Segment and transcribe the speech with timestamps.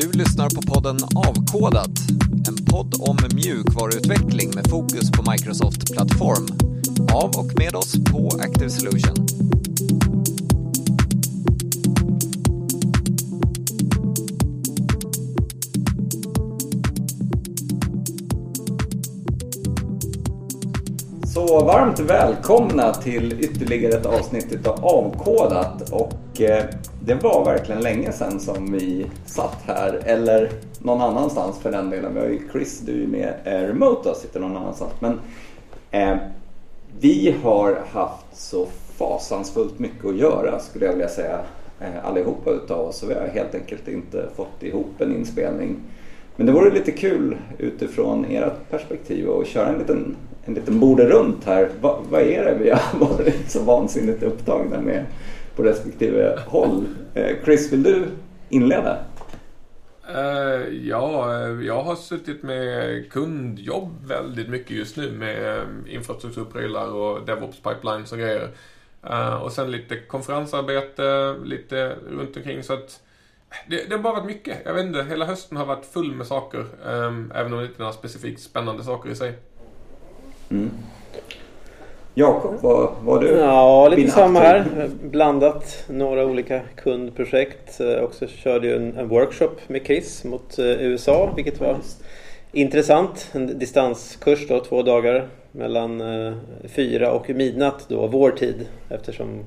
[0.00, 1.90] Du lyssnar på podden Avkodat,
[2.48, 6.46] en podd om mjukvaruutveckling med fokus på Microsoft Plattform.
[7.12, 9.26] Av och med oss på Active Solution.
[21.26, 25.90] Så varmt välkomna till ytterligare ett avsnitt av Avkodat.
[25.90, 26.64] Och eh,
[27.08, 32.14] det var verkligen länge sedan som vi satt här, eller någon annanstans för den delen.
[32.14, 34.92] Vi har ju Chris, du är med eh, remote och sitter någon annanstans.
[35.00, 35.20] Men
[35.90, 36.16] eh,
[37.00, 41.40] vi har haft så fasansfullt mycket att göra skulle jag vilja säga
[41.80, 42.98] eh, allihopa utav oss.
[42.98, 45.76] Så vi har helt enkelt inte fått ihop en inspelning.
[46.36, 51.04] Men det vore lite kul utifrån ert perspektiv att köra en liten, en liten borde
[51.04, 51.68] runt här.
[51.80, 55.04] Va, vad är det vi har varit så vansinnigt upptagna med
[55.58, 56.84] på respektive håll?
[57.14, 58.06] Eh, Chris, vill du
[58.48, 58.98] inleda?
[60.14, 67.26] Eh, ja, eh, jag har suttit med kundjobb väldigt mycket just nu med infrastrukturprylar och
[67.26, 68.50] DevOps pipelines och grejer.
[69.42, 73.00] Och sen lite konferensarbete, lite runt omkring så att
[73.68, 74.58] det, det har bara varit mycket.
[74.64, 76.66] Jag vet inte, hela hösten har varit full med saker.
[77.34, 79.34] även om det inte är några specifikt spännande saker i sig.
[80.50, 80.70] Mm.
[82.18, 83.28] Jakob, vad var du?
[83.28, 84.64] Ja, lite samma här.
[85.02, 87.80] Blandat några olika kundprojekt.
[87.80, 91.76] Eh, Också körde ju en, en workshop med Chris mot eh, USA, vilket var
[92.52, 93.30] intressant.
[93.32, 96.32] En distanskurs då, två dagar mellan eh,
[96.68, 98.66] fyra och midnatt då, vår tid.
[98.88, 99.44] Eftersom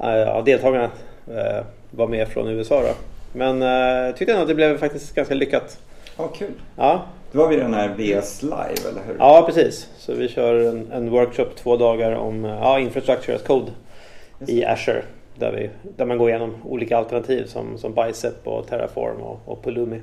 [0.00, 0.90] eh, ja, deltagarna
[1.28, 2.94] eh, var med från USA då.
[3.32, 5.78] Men eh, tyckte ändå att det blev faktiskt ganska lyckat.
[6.16, 6.52] Ja, kul.
[6.76, 9.16] Ja, Det var vid den här VS Live, eller hur?
[9.18, 9.88] ja precis.
[9.98, 13.72] Så vi kör en, en workshop två dagar om ja, infrastructure as code
[14.46, 15.02] i Azure.
[15.38, 19.64] Där, vi, där man går igenom olika alternativ som, som Bicep och Terraform och, och
[19.64, 20.00] Pulumi.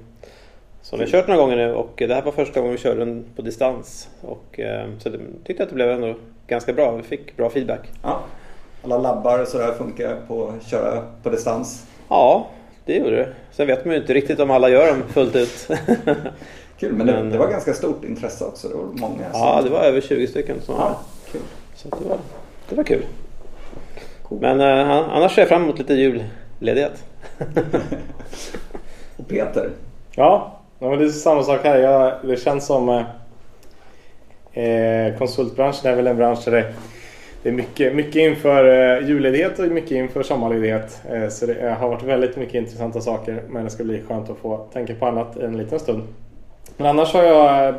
[0.81, 2.99] Så vi har kört några gånger nu och det här var första gången vi körde
[2.99, 4.09] den på distans.
[4.21, 6.15] Och, eh, så det, tyckte att det blev ändå
[6.47, 6.91] ganska bra.
[6.91, 7.89] Vi fick bra feedback.
[8.03, 8.19] Ja.
[8.83, 11.85] Alla labbar och sådär funkar på att köra på distans.
[12.09, 12.47] Ja,
[12.85, 13.29] det gjorde det.
[13.51, 15.67] Sen vet man ju inte riktigt om alla gör dem fullt ut.
[16.81, 18.67] Kul, men det, Men- det var ganska stort intresse också.
[18.67, 19.41] Det var många som...
[19.41, 20.99] ja, det var över 20 stycken som var Ja,
[21.31, 21.41] kul.
[21.75, 22.17] Så det, var,
[22.69, 23.05] det var kul.
[24.29, 27.03] Men eh, annars ser jag fram emot lite julledighet.
[29.17, 29.69] Och Peter,
[30.15, 31.77] Ja, ja men det är samma sak här.
[31.77, 36.73] Jag, det känns som eh, eh, konsultbranschen är väl en bransch där det,
[37.43, 38.65] det är mycket, mycket inför
[38.99, 41.01] eh, julledighet och mycket inför sommarledighet.
[41.09, 43.43] Eh, så det eh, har varit väldigt mycket intressanta saker.
[43.49, 46.03] Men det ska bli skönt att få tänka på annat en liten stund.
[46.81, 47.75] Men annars har jag eh,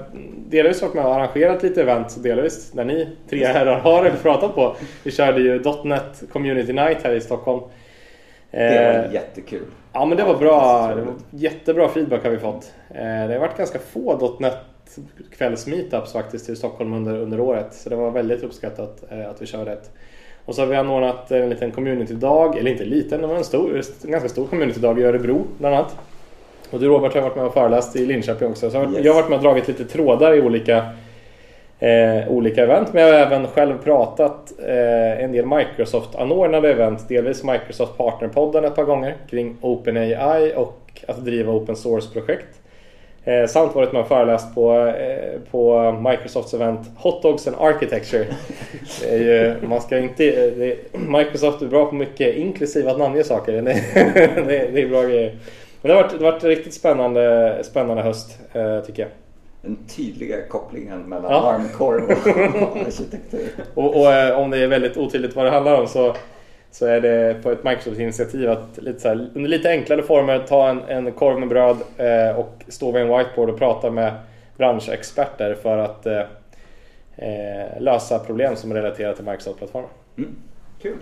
[0.49, 2.23] delvis varit med och arrangerat lite event.
[2.23, 4.77] Delvis där ni tre herrar har pratat på.
[5.05, 7.61] Vi körde ju .NET Community Night här i Stockholm.
[8.51, 9.63] det var Eh, jättekul.
[9.93, 10.87] Ja men det var bra.
[10.97, 12.73] Det var jättebra feedback har vi fått.
[12.91, 12.97] Eh,
[13.29, 14.55] Det har varit ganska få .NET
[15.39, 17.75] kvällsmeetups faktiskt i Stockholm under, under året.
[17.75, 19.91] Så det var väldigt uppskattat att vi körde ett.
[20.45, 23.81] Och så har vi anordnat en liten communitydag, eller inte liten, det var en, stor,
[24.05, 25.97] en ganska stor communitydag i Örebro bland annat.
[26.73, 28.71] Och du Robert har varit med och föreläst i Linköping också.
[28.71, 29.05] Så Yes.
[29.05, 30.77] jag har varit med och dragit lite trådar i olika
[31.79, 32.93] eh, olika event.
[32.93, 37.09] Men jag har även själv pratat eh, en del Microsoft-anordnade event.
[37.09, 40.79] Delvis Microsoft Partnerpodden ett par gånger kring OpenAI och
[41.09, 42.59] att driva open source-projekt.
[43.25, 48.27] Eh, samt varit med och föreläst på, eh, på Microsofts event Hot Dogs and Architecture.
[49.09, 53.53] Är ju, man ska inte, det, Microsoft är bra på mycket inklusive att namnge saker.
[53.53, 53.63] Det,
[54.47, 55.33] det, det är bra grejer.
[55.83, 59.11] Men det har varit, det har varit riktigt spännande, spännande höst eh, tycker jag.
[59.63, 61.41] Den tydliga kopplingen mellan Ja.
[61.41, 63.49] varmkorv och arkitektur.
[63.75, 66.15] Och, och eh, om det är väldigt otydligt vad det handlar om så,
[66.71, 70.69] så är det på ett Microsoft-initiativ att lite så här, under lite enklare former ta
[70.69, 74.13] en, en korv med bröd eh, och stå vid en whiteboard och prata med
[74.57, 76.21] branschexperter för att eh,
[77.17, 79.91] eh, lösa problem som är relaterade till Microsoft-plattformen.
[80.19, 80.31] Mm,
[80.83, 80.97] kul.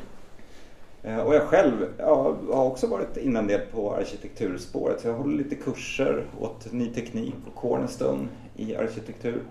[1.02, 5.00] Eh, Och jag själv ja, har också varit inne en del på arkitekturspåret.
[5.00, 9.42] Så jag håller lite kurser åt Ny Teknik och Cornerstone i arkitektur.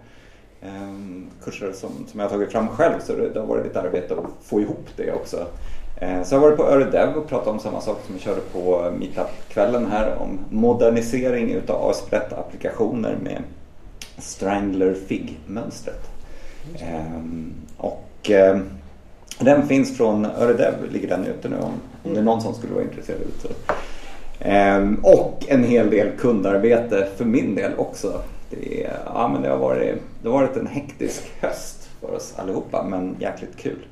[0.62, 3.82] Ehm, kurser som, som jag har tagit fram själv så det, det har varit lite
[3.82, 5.46] arbete att få ihop det också.
[6.02, 8.42] Eh, så jag har varit på Öredev och pratat om samma sak som vi körde
[8.42, 13.44] på Meetup-kvällen här om modernisering utav ASP.NET-applikationer med
[14.18, 16.10] Strangler Fig-mönstret.
[16.80, 18.70] Ehm, och ehm,
[19.40, 22.74] den finns från Öredev, ligger den ute nu om, om det är någon som skulle
[22.74, 23.20] vara intresserad.
[23.42, 23.48] Så.
[24.40, 28.22] Ehm, och en hel del kundarbete för min del också.
[28.50, 32.34] Det, är, ja, men det, har varit, det har varit en hektisk höst för oss
[32.38, 33.86] allihopa men jäkligt kul.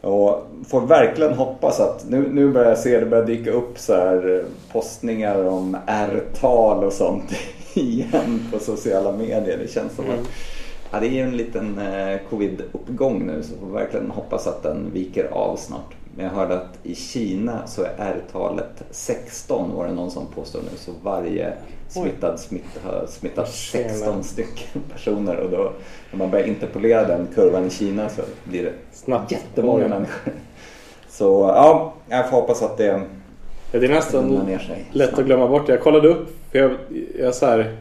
[0.00, 3.94] Och får verkligen hoppas att nu, nu börjar jag se det börjar dyka upp så
[3.94, 7.32] här eh, postningar om R-tal och sånt
[7.74, 9.58] igen på sociala medier.
[9.58, 10.28] Det känns som att
[10.90, 14.90] ja, det är ju en liten eh, covid-uppgång nu så får verkligen hoppas att den
[14.92, 15.94] viker av snart.
[16.16, 20.60] Men jag hörde att i Kina så är R-talet 16 var det någon som påstår
[20.60, 20.76] nu.
[20.76, 21.52] Så varje
[21.88, 25.36] smittad smitt, har smittat 16 stycken personer.
[25.36, 25.72] Och då
[26.10, 29.32] när man börjar interpolera den kurvan i Kina så blir det Snabbt.
[29.32, 30.32] jättemånga människor.
[31.08, 33.02] Så ja, jag får hoppas att det
[33.72, 34.84] Ja, det är nästan ner sig.
[34.92, 35.68] lätt att glömma bort.
[35.68, 36.70] Jag kollade upp, för jag,
[37.18, 37.76] jag så här,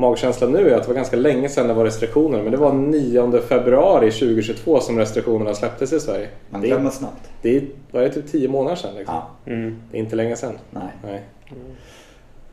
[0.00, 2.42] magkänslan nu är att det var ganska länge sedan det var restriktioner.
[2.42, 6.28] Men det var 9 februari 2022 som restriktionerna släpptes i Sverige.
[6.50, 7.30] Man Det glömmer är, snabbt.
[7.42, 9.14] det är, var det typ 10 månader sedan liksom.
[9.14, 9.76] Ja, Mm.
[9.90, 10.58] Det är inte länge sedan.
[10.70, 10.82] nej.
[11.04, 11.22] Nej.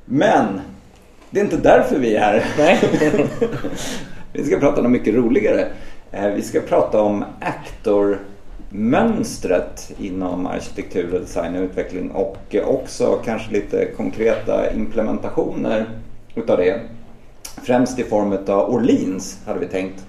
[0.06, 0.62] Men
[1.30, 2.46] det är inte därför vi är här.
[2.58, 2.80] Nej.
[4.34, 5.68] vi ska prata om något mycket roligare.
[6.12, 13.52] Eh, Vi ska prata om Actor-mönstret inom arkitektur, och design och utveckling och också kanske
[13.54, 15.86] lite konkreta implementationer
[16.36, 16.80] utav det.
[17.68, 20.06] Främst i form av Orleans hade vi tänkt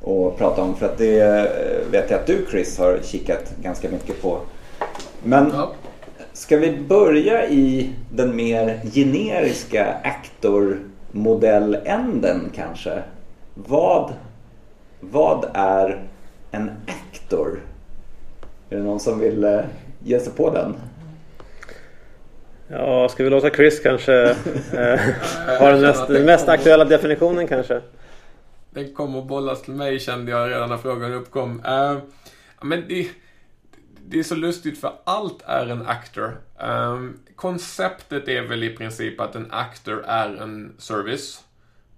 [0.00, 1.44] att prata om för att det eh,
[1.90, 4.38] vet jag att du Chris har kikat ganska mycket på.
[5.22, 5.52] Men.
[6.32, 13.02] Ska vi börja i den mer generiska actor-modelländen kanske?
[13.54, 14.12] Vad,
[15.00, 16.02] vad är
[16.50, 17.60] en actor?
[18.70, 19.60] Är det någon som vill eh,
[20.04, 20.74] ge sig på den?
[22.74, 24.14] Ja, ska vi låta Chris kanske
[24.72, 25.00] eh,
[25.58, 27.80] ha den mest, den mest aktuella definitionen kanske?
[28.70, 31.62] Den kom och bollas till mig kände jag redan när frågan uppkom.
[31.64, 31.98] Eh,
[32.62, 33.08] men det,
[34.06, 36.36] det är så lustigt för allt är en actor.
[36.60, 37.00] Eh,
[37.36, 41.44] konceptet är väl i princip att en actor är en service.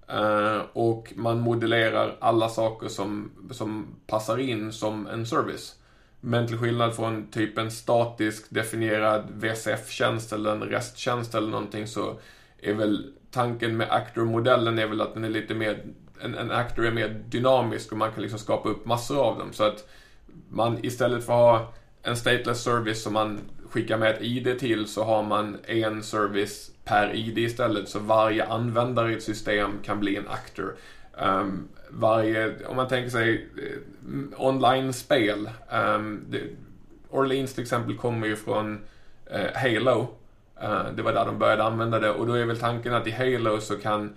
[0.09, 5.75] Eh, och man modellerar alla saker som, som passar in som en service.
[6.27, 12.19] Men till skillnad från typ en statisk definierad VSF-tjänst eller en resttjänst eller någonting så
[12.59, 15.85] är väl tanken med actor-modellen är väl att den är lite mer,
[16.21, 19.53] en, en actor är mer dynamisk och man kan liksom skapa upp massor av dem.
[19.53, 19.89] Så att
[20.49, 21.73] man istället för att ha
[22.03, 26.71] en stateless service som man skickar med ett ID till så har man en service
[26.85, 27.89] per ID istället.
[27.89, 30.75] Så varje användare i ett system kan bli en actor.
[31.19, 35.51] Um, varje, om man tänker sig eh, online-spel.
[35.97, 36.41] Um, det,
[37.11, 38.85] Orleans till exempel kommer ju från
[39.27, 40.09] eh, Halo.
[40.63, 43.11] Uh, det var där de började använda det och då är väl tanken att i
[43.11, 44.17] Halo så kan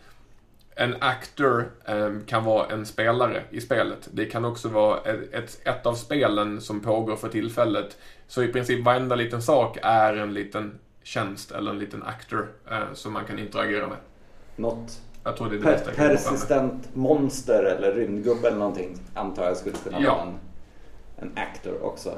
[0.76, 4.10] en actor um, kan vara en spelare i spelet.
[4.12, 7.98] Det kan också vara ett, ett, ett av spelen som pågår för tillfället.
[8.28, 12.94] Så i princip varenda liten sak är en liten tjänst eller en liten actor eh,
[12.94, 13.98] som man kan interagera med.
[14.56, 19.46] Något jag tror det är det per- bästa persistent monster eller rymdgubbe eller någonting antar
[19.46, 20.16] jag skulle kunna Ja.
[20.16, 20.40] vara en,
[21.18, 22.18] en actor också.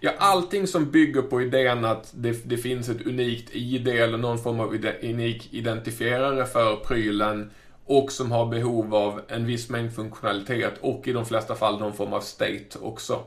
[0.00, 4.38] Ja, allting som bygger på idén att det, det finns ett unikt ID eller någon
[4.38, 7.50] form av ide, unik identifierare för prylen
[7.86, 11.92] och som har behov av en viss mängd funktionalitet och i de flesta fall någon
[11.92, 13.22] form av state också.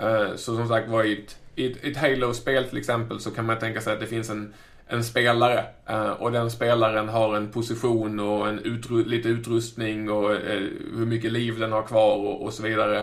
[0.00, 3.58] Eh, Så som sagt var i ett, i ett Halo-spel till exempel så kan man
[3.58, 4.54] tänka sig att det finns en,
[4.90, 10.32] en spelare eh, och den spelaren har en position och en utru, lite utrustning och
[10.32, 13.02] eh, hur mycket liv den har kvar och, och så vidare.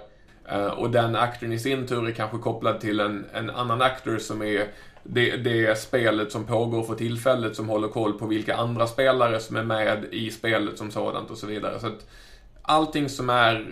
[0.49, 4.17] Eh, och den aktorn i sin tur är kanske kopplad till en, en annan aktor
[4.17, 4.67] som är
[5.03, 9.55] det, det spelet som pågår för tillfället som håller koll på vilka andra spelare som
[9.55, 11.79] är med i spelet som sådant och så vidare.
[11.79, 12.07] Så att
[12.61, 13.65] allting som är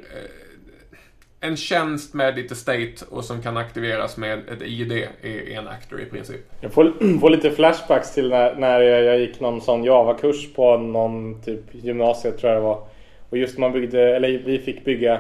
[1.48, 6.02] en tjänst med lite state och som kan aktiveras med ett ID är, en actor
[6.02, 6.42] i princip.
[6.62, 10.78] Jag får, får lite flashbacks till när, när jag jag gick någon sån Java-kurs på
[10.78, 12.84] någon typ gymnasiet tror jag det var.
[13.30, 15.20] Och just man byggde, eller vi fick bygga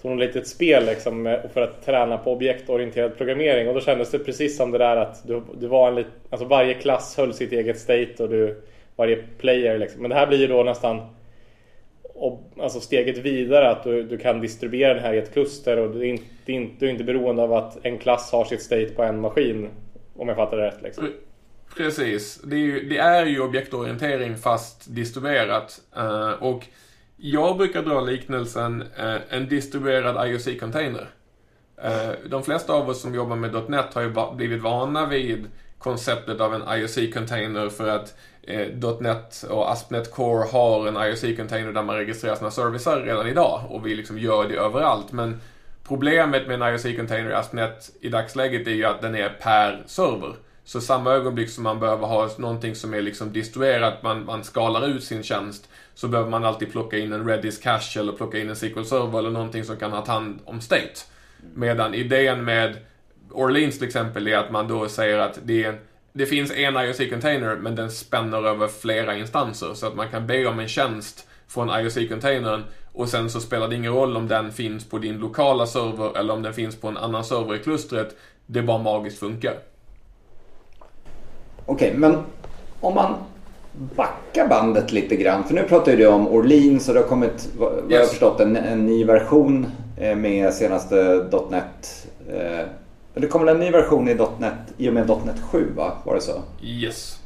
[0.00, 3.68] som ett litet spel liksom för att träna på objektorienterad programmering.
[3.68, 6.46] Och då kändes det precis som det där att du, du var en lit, alltså
[6.46, 8.62] varje klass höll sitt eget state och du,
[8.96, 10.02] varje player liksom.
[10.02, 11.00] Men det här blir ju då nästan
[12.60, 16.00] alltså steget vidare att du, du kan distribuera den här i ett kluster och du
[16.00, 18.62] är, inte, du är inte- du är inte beroende av att en klass har sitt
[18.62, 19.68] state på en maskin.
[20.16, 21.08] Om jag fattar det rätt liksom.
[21.76, 22.40] Precis.
[22.44, 25.80] Det är ju, det är ju objektorientering fast distribuerat.
[25.96, 26.66] Uh, och
[27.16, 31.06] jag brukar dra liknelsen uh, en distribuerad IOC-container.
[31.84, 35.46] Uh, eh, de flesta av oss som jobbar med .NET har ju blivit vana vid
[35.84, 41.82] konceptet av en IOC-container för att eh, .NET och ASP.NET Core har en IOC-container där
[41.82, 45.12] man registrerar sina servicer redan idag och vi liksom gör det överallt.
[45.12, 45.40] Men
[45.88, 50.34] problemet med en IOC-container i ASP.NET i dagsläget är ju att den är per server.
[50.64, 54.88] Så samma ögonblick som man behöver ha någonting som är liksom distribuerat, man, man skalar
[54.88, 58.50] ut sin tjänst, så behöver man alltid plocka in en Redis cache eller plocka in
[58.50, 61.00] en SQL server eller någonting som kan ha hand om state.
[61.54, 62.76] Medan idén med
[63.34, 65.78] Orleans till exempel är att man då säger att det, är,
[66.12, 69.74] det finns en IOC-container men den spänner över flera instanser.
[69.74, 72.62] Så att man kan be om en tjänst från IOC-containern
[72.92, 76.34] och sen så spelar det ingen roll om den finns på din lokala server eller
[76.34, 78.16] om den finns på en annan server i klustret.
[78.46, 79.54] Det bara magiskt funkar.
[81.66, 82.16] Okej, okay, men
[82.80, 83.14] om man
[83.96, 85.44] backar bandet lite grann.
[85.44, 87.84] För nu pratar du om Orleans och det har kommit, vad yes.
[87.88, 92.06] jag har förstått, en, en ny version eh, med senaste .NET.
[93.14, 95.92] Eh, det kommer en ny version i .NET i och med .NET 7 va?
[96.04, 96.42] Var det så?
[96.62, 97.18] Yes.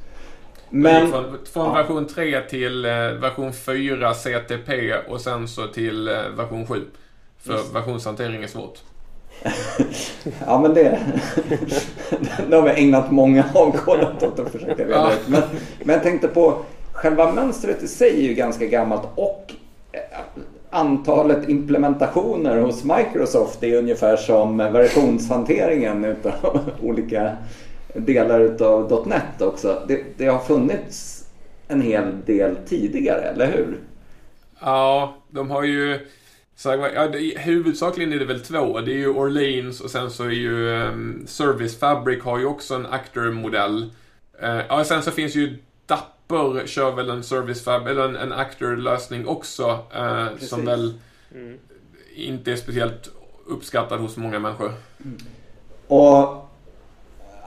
[0.70, 1.72] Men, från, från ja.
[1.72, 6.84] version 3 till eh, version 4 CTP och sen så till version 7.
[7.38, 7.74] För Just.
[7.74, 8.78] versionshantering är svårt.
[10.46, 10.98] ja men det,
[12.48, 15.28] det har vi ägnat många avkodat åt att försöka reda ut.
[15.28, 15.42] Men,
[15.84, 19.52] men jag tänkte på själva mönstret i sig är ju ganska gammalt och
[19.92, 20.00] eh,
[20.70, 27.36] antalet implementationer hos Microsoft är ungefär som versionshanteringen utav olika
[27.94, 29.82] delar utav .NET också.
[29.88, 31.24] Det, det har funnits
[31.68, 33.78] en hel del tidigare, eller hur?
[34.60, 35.98] Ja, de har ju
[36.58, 38.80] så, ja, det, huvudsakligen är det väl två.
[38.80, 42.74] Det är ju Orleans och sen så är ju um, Service Fabric har ju också
[42.74, 43.90] en Actor-modell.
[44.42, 45.58] Uh, ja, sen så finns ju
[46.28, 49.78] Dapper kör väl en Service Fabric, eller en, en Actor-lösning också.
[49.96, 50.94] Uh, som väl
[51.34, 51.58] mm.
[52.16, 53.10] inte är speciellt
[53.46, 54.72] uppskattad hos många människor.
[55.04, 55.18] Mm.
[55.86, 56.48] Och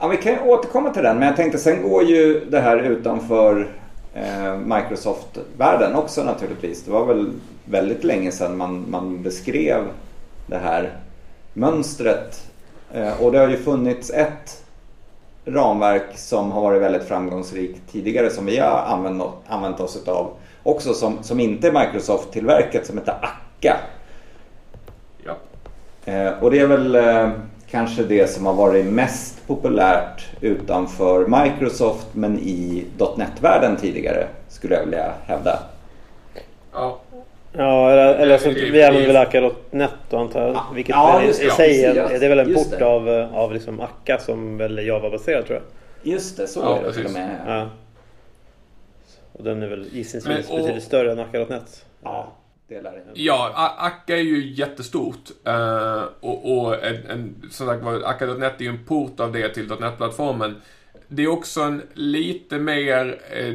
[0.00, 3.68] ja, Vi kan återkomma till den, men jag tänkte sen går ju det här utanför
[4.14, 6.84] eh, Microsoft-världen också naturligtvis.
[6.84, 7.30] Det var väl
[7.64, 9.84] väldigt länge sedan man, man beskrev
[10.46, 10.96] det här
[11.52, 12.50] mönstret.
[12.92, 14.61] Eh, och det har ju funnits ett
[15.44, 20.30] ramverk som har varit väldigt framgångsrikt tidigare som vi har använt, använt oss av
[20.62, 23.76] också som, som inte är Microsoft-tillverkat som heter Akka.
[25.24, 25.36] Ja.
[26.04, 27.30] Eh, och det är väl eh,
[27.70, 32.84] kanske det som har varit mest populärt utanför Microsoft men i
[33.16, 35.58] .NET-världen tidigare skulle jag vilja hävda.
[36.72, 37.00] Ja.
[37.52, 40.74] Ja, eller, eller så vi använder väl Akka.net då antar jag.
[40.74, 44.58] Vilket ja, i sig är, det är väl en port av, av liksom Akka som
[44.58, 46.12] väl är Java-baserad tror jag.
[46.12, 47.38] Just det, så ja, är det till och med.
[47.46, 47.70] Ja.
[49.32, 51.84] Och den är väl gissningsvis betydligt större än Akka.net.
[52.02, 52.32] Ja.
[53.14, 55.30] Ja, Akka är ju jättestort.
[55.48, 59.48] Uh, och, och en, en, som sagt var, Akka.net är ju en port av det
[59.48, 60.62] till .NET-plattformen.
[61.08, 63.54] Det är också en lite mer eh,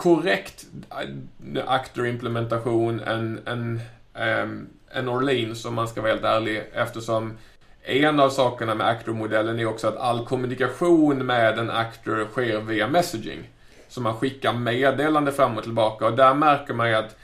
[0.00, 3.80] korrekt äh, Actor-implementation än, än, um,
[4.14, 7.38] ehm, än Orleans om man ska vara helt ärlig eftersom
[7.82, 12.88] en av sakerna med Actor-modellen är också att all kommunikation med en Actor sker via
[12.88, 13.48] messaging.
[13.88, 17.16] Så man skickar meddelande fram och tillbaka och där märker man ju att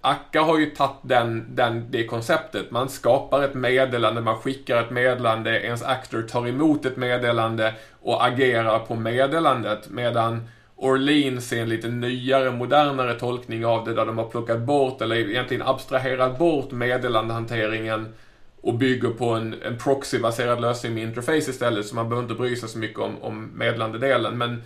[0.00, 2.70] Akka har ju tagit den, den, det konceptet.
[2.70, 8.26] Man skapar ett meddelande, man skickar ett meddelande, ens actor tar emot ett meddelande och
[8.26, 9.90] agerar på meddelandet.
[9.90, 10.48] Medan
[10.82, 15.16] Orleans är en lite nyare, modernare tolkning av det där de har plockat bort, eller
[15.16, 18.14] egentligen abstraherat bort meddelandehanteringen
[18.60, 22.56] och bygger på en, en proxy-baserad lösning med interface istället, så man behöver inte bry
[22.56, 24.38] sig så mycket om, om meddelandedelen.
[24.38, 24.62] Men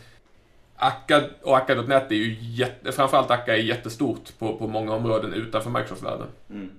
[0.77, 5.71] Akka och Akka.net är ju jätte, framförallt Akka är jättestort på, på många områden utanför
[5.71, 6.27] Microsoft-världen.
[6.51, 6.71] Mm.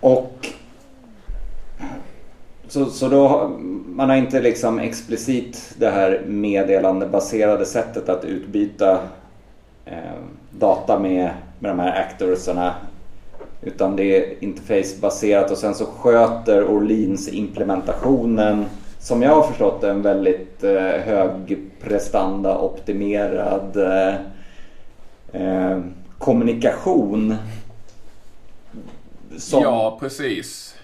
[0.00, 0.37] Och
[2.68, 3.48] så, så då,
[3.86, 9.00] man har inte liksom explicit det här meddelandebaserade sättet att utbyta
[9.84, 10.18] eh,
[10.50, 12.74] data med, med de här actorsarna.
[13.62, 18.64] Utan det är interfacebaserat och sen så sköter Orleans implementationen
[18.98, 24.14] som jag har förstått en väldigt eh, högprestanda optimerad eh,
[25.32, 25.80] eh
[26.18, 27.34] kommunikation.
[29.36, 30.74] Som, ja, precis.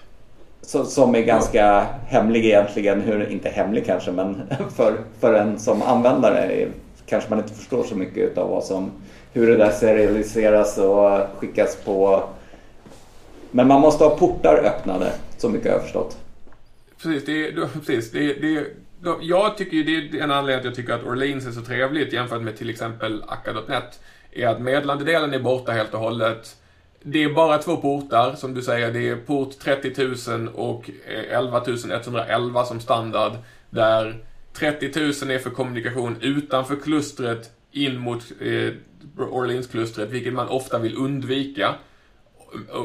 [0.65, 3.01] Så, som är ganska hemlig egentligen.
[3.01, 4.41] Hur, inte hemlig kanske, men
[4.75, 6.67] för, för en som användare
[7.05, 8.91] kanske man inte förstår så mycket av vad som,
[9.33, 12.23] hur det där serialiseras och skickas på.
[13.51, 16.17] Men man måste ha portar öppnade, så mycket har jag förstått
[17.05, 17.25] precis.
[17.25, 18.65] Det, precis det, det,
[19.21, 22.13] jag tycker ju det är en anledning att jag tycker att Orleans är så trevligt
[22.13, 23.99] jämfört med till exempel Akka.net.
[24.31, 26.55] Är att meddelandedelen är borta helt och hållet.
[27.07, 28.91] Det är bara två portar, som du säger.
[28.91, 31.61] Det är port 30 000 och eh, 11
[31.93, 33.31] 111 som standard.
[33.69, 38.73] Där 30 000 är för kommunikation utanför klustret in mot eh,
[39.17, 41.75] Orleans-klustret, vilket man ofta vill undvika.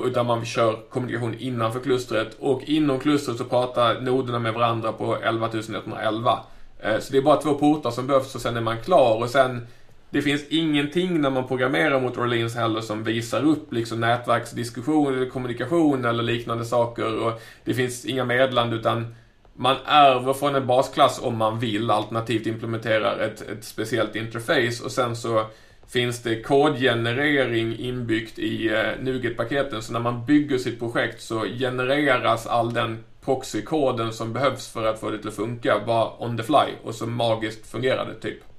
[0.05, 5.17] Utan man kör kommunikation innanför klustret och inom klustret så pratar noderna med varandra på
[5.17, 6.39] 11 111.
[6.79, 9.31] Eh, så det är bara två portar som behövs och sen är man klar och
[9.31, 9.67] sen
[10.11, 15.27] det finns ingenting när man programmerar mot Orleans heller som visar upp liksom nätverksdiskussion eller
[15.27, 17.19] kommunikation eller liknande saker.
[17.19, 19.15] Och det finns inga meddelanden utan
[19.55, 24.93] man ärver från en basklass om man vill alternativt implementerar ett, ett speciellt interface och
[24.93, 25.47] sen så
[25.89, 29.83] finns det kodgenerering inbyggt i eh, NuGet-paketen.
[29.83, 35.01] Så när man bygger sitt projekt så genereras all den proxykoden som behövs för att
[35.01, 38.50] få det till att funka bara on the fly och så magiskt fungerar det typ.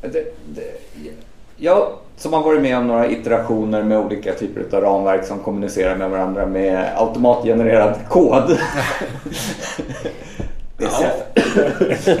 [0.00, 0.80] Det, det,
[1.56, 5.96] jag som har varit med om några iterationer med olika typer av ramverk som kommunicerar
[5.96, 8.48] med varandra med automatgenererad kod.
[10.76, 10.90] det ja.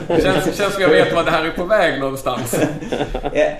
[0.08, 2.54] känns, känns som jag vet var det här är på väg någonstans.
[3.32, 3.52] Eh,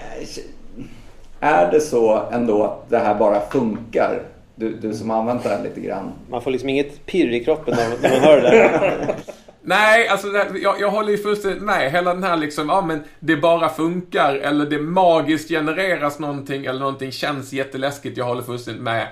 [1.40, 4.22] är det så ändå att det här bara funkar?
[4.54, 6.12] Du, du som har använt det här lite grann.
[6.30, 9.14] Man får liksom inget pirr i kroppen när man hör det där.
[9.62, 11.92] Nej, alltså här, jag, jag håller ju fullständigt med.
[11.92, 16.80] Hela den här liksom, ja men det bara funkar eller det magiskt genereras någonting eller
[16.80, 18.16] någonting känns jätteläskigt.
[18.16, 19.08] Jag håller fullständigt med.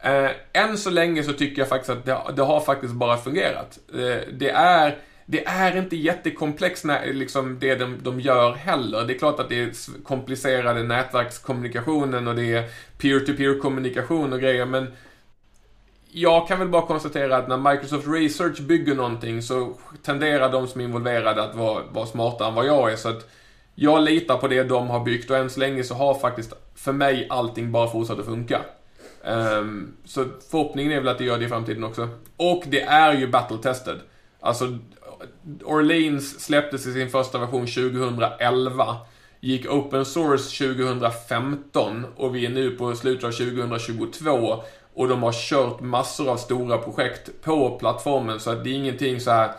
[0.00, 3.78] Eh, än så länge så tycker jag faktiskt att det, det har faktiskt bara fungerat.
[3.94, 4.98] Eh, det är
[5.28, 9.04] det är inte jättekomplext när, liksom, det de, de gör heller.
[9.04, 12.64] Det är klart att det är komplicerade nätverkskommunikationen och det är
[12.98, 14.86] peer-to-peer kommunikation och grejer men
[16.18, 20.80] jag kan väl bara konstatera att när Microsoft Research bygger någonting så tenderar de som
[20.80, 22.96] är involverade att vara, vara smartare än vad jag är.
[22.96, 23.28] Så att
[23.74, 26.92] jag litar på det de har byggt och än så länge så har faktiskt för
[26.92, 28.60] mig allting bara fortsatt att funka.
[29.24, 32.08] Um, så förhoppningen är väl att det gör det i framtiden också.
[32.36, 33.96] Och det är ju battle-tested.
[34.40, 34.78] Alltså,
[35.64, 38.96] Orleans släpptes i sin första version 2011.
[39.40, 44.62] Gick open source 2015 och vi är nu på slutet av 2022
[44.96, 49.20] och de har kört massor av stora projekt på plattformen så att det är ingenting
[49.20, 49.50] så här.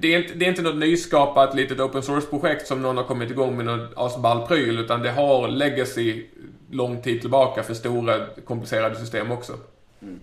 [0.00, 3.30] Det är, inte, det är inte något nyskapat litet open source-projekt som någon har kommit
[3.30, 6.22] igång med någon asball pryl utan det har legacy
[6.70, 8.14] lång tid tillbaka för stora
[8.44, 9.52] komplicerade system också.
[10.02, 10.20] Mm.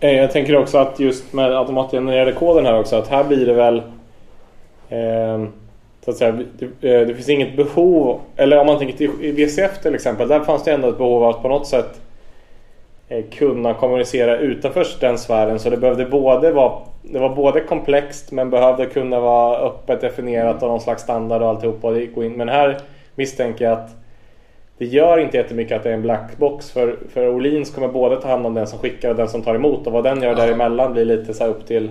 [0.00, 3.76] Jag tänker också att just med automatgenererade koden här också att här blir det väl
[4.88, 5.48] eh,
[6.04, 9.82] så att säga, det, eh, det, finns inget behov eller om man tänker till VCF
[9.82, 12.07] till exempel där fanns det ändå ett behov av att på något sätt Eh,
[13.30, 15.58] kunna kommunicera utanför den sfären.
[15.58, 20.62] Så det behövde både vara, det var både komplext men behövde kunna vara öppet definierat
[20.62, 21.90] och någon slags standard och alltihopa.
[22.36, 22.78] Men här
[23.14, 23.90] misstänker jag att
[24.78, 28.28] det gör inte jättemycket att det är en blackbox för, för Olins kommer både ta
[28.28, 30.92] hand om den som skickar och den som tar emot och vad den gör däremellan
[30.92, 31.90] blir lite så upp till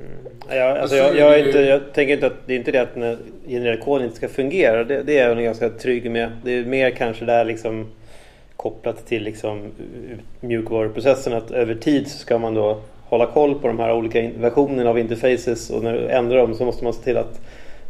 [0.00, 0.58] Mm.
[0.58, 3.18] Ja, alltså jag, jag, inte, jag, tänker inte att det är inte det att den
[3.46, 4.84] genererade koden inte ska fungera.
[4.84, 6.32] Det, det är jag ganska trygg med.
[6.44, 7.86] Det är mer kanske där liksom
[8.60, 9.62] kopplat till liksom
[10.40, 14.90] mjukvaruprocessen att över tid så ska man då hålla koll på de här olika versionerna
[14.90, 17.40] av interfaces och när du ändrar dem så måste man se till att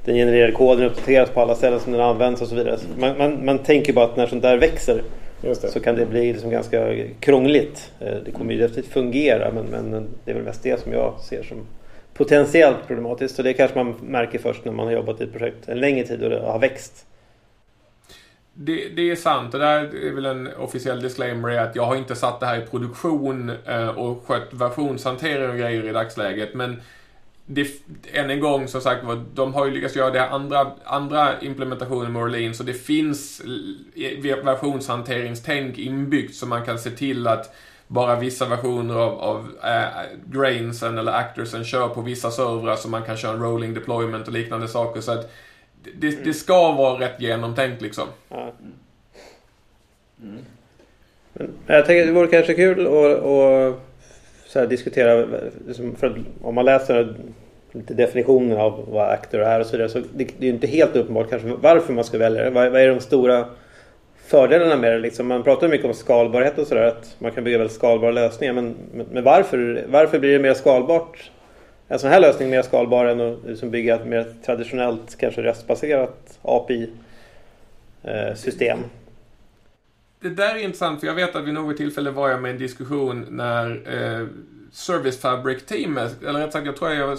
[0.05, 2.79] den genererade koden uppdateras på alla ställen som den används och så vidare.
[2.99, 5.03] Man, man, man tänker bara att när sånt där växer
[5.55, 7.93] så kan det bli liksom ganska krångligt.
[8.01, 11.21] Eh, det kommer ju definitivt fungera men, men det är väl mest det som jag
[11.21, 11.59] ser som
[12.15, 13.39] potentiellt problematiskt.
[13.39, 16.07] Och det kanske man märker först när man har jobbat i ett projekt en längre
[16.07, 17.07] tid och det har växt.
[18.63, 22.17] Det, det, är sant och där är väl en officiell disclaimer att jag har inte
[22.17, 26.55] satt det här i produktion eh, och skött versionshantering och grejer i dagsläget.
[26.55, 26.81] Men
[27.47, 27.69] det,
[28.13, 32.23] än en gång som sagt de har ju lyckats göra det andra, andra implementationer med
[32.23, 33.43] Orlean, så det finns
[34.43, 37.55] versionshanteringstänk inbyggt så man kan se till att
[37.87, 42.89] bara vissa versioner av, av eh, äh, grainsen eller actorsen kör på vissa servrar så
[42.89, 45.01] man kan köra en rolling deployment och liknande saker.
[45.01, 45.33] Så att
[46.01, 48.09] det, det ska vara rätt genomtänkt liksom.
[48.29, 48.53] Ja.
[50.23, 50.39] Mm.
[51.67, 52.87] Men jag tänker det vore kanske kul
[54.55, 55.27] att, diskutera,
[55.67, 57.15] liksom, för om man läser
[57.73, 60.97] lite definitioner av vad actor är och så vidare så det, det är inte helt
[60.97, 62.51] uppenbart kanske varför man ska välja det.
[62.51, 63.47] Vad, vad är de stora
[64.27, 64.99] fördelarna med det?
[64.99, 68.53] Liksom, man pratar mycket om skalbarhet och sådär, att man kan bygga väldigt skalbara lösningar.
[68.53, 71.31] Men, men, men, varför, varför blir det mer skalbart
[71.91, 76.39] en sån här lösning mer skalbar än att liksom bygga ett mer traditionellt, kanske restbaserat
[76.43, 77.59] API-system?
[80.21, 82.59] Det där är intressant, för jag vet att vid något tillfälle var jag med en
[82.59, 84.27] diskussion när eh,
[84.73, 87.19] Service Fabric-teamet, eller rätt sagt, jag tror jag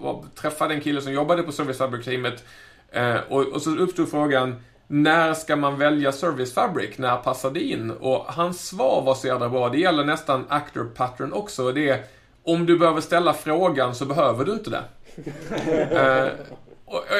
[0.00, 2.44] var, träffade en kille som jobbade på Service Fabric-teamet
[2.90, 6.98] eh, och, och, så uppstod frågan när ska man välja Service Fabric?
[6.98, 7.90] När passar det in?
[7.90, 9.68] Och hans svar var så jävla bra.
[9.68, 11.72] Det gäller nästan Actor Pattern också.
[11.72, 12.04] Det är
[12.54, 14.84] om du behöver ställa frågan så behöver du inte det.
[16.24, 16.30] uh,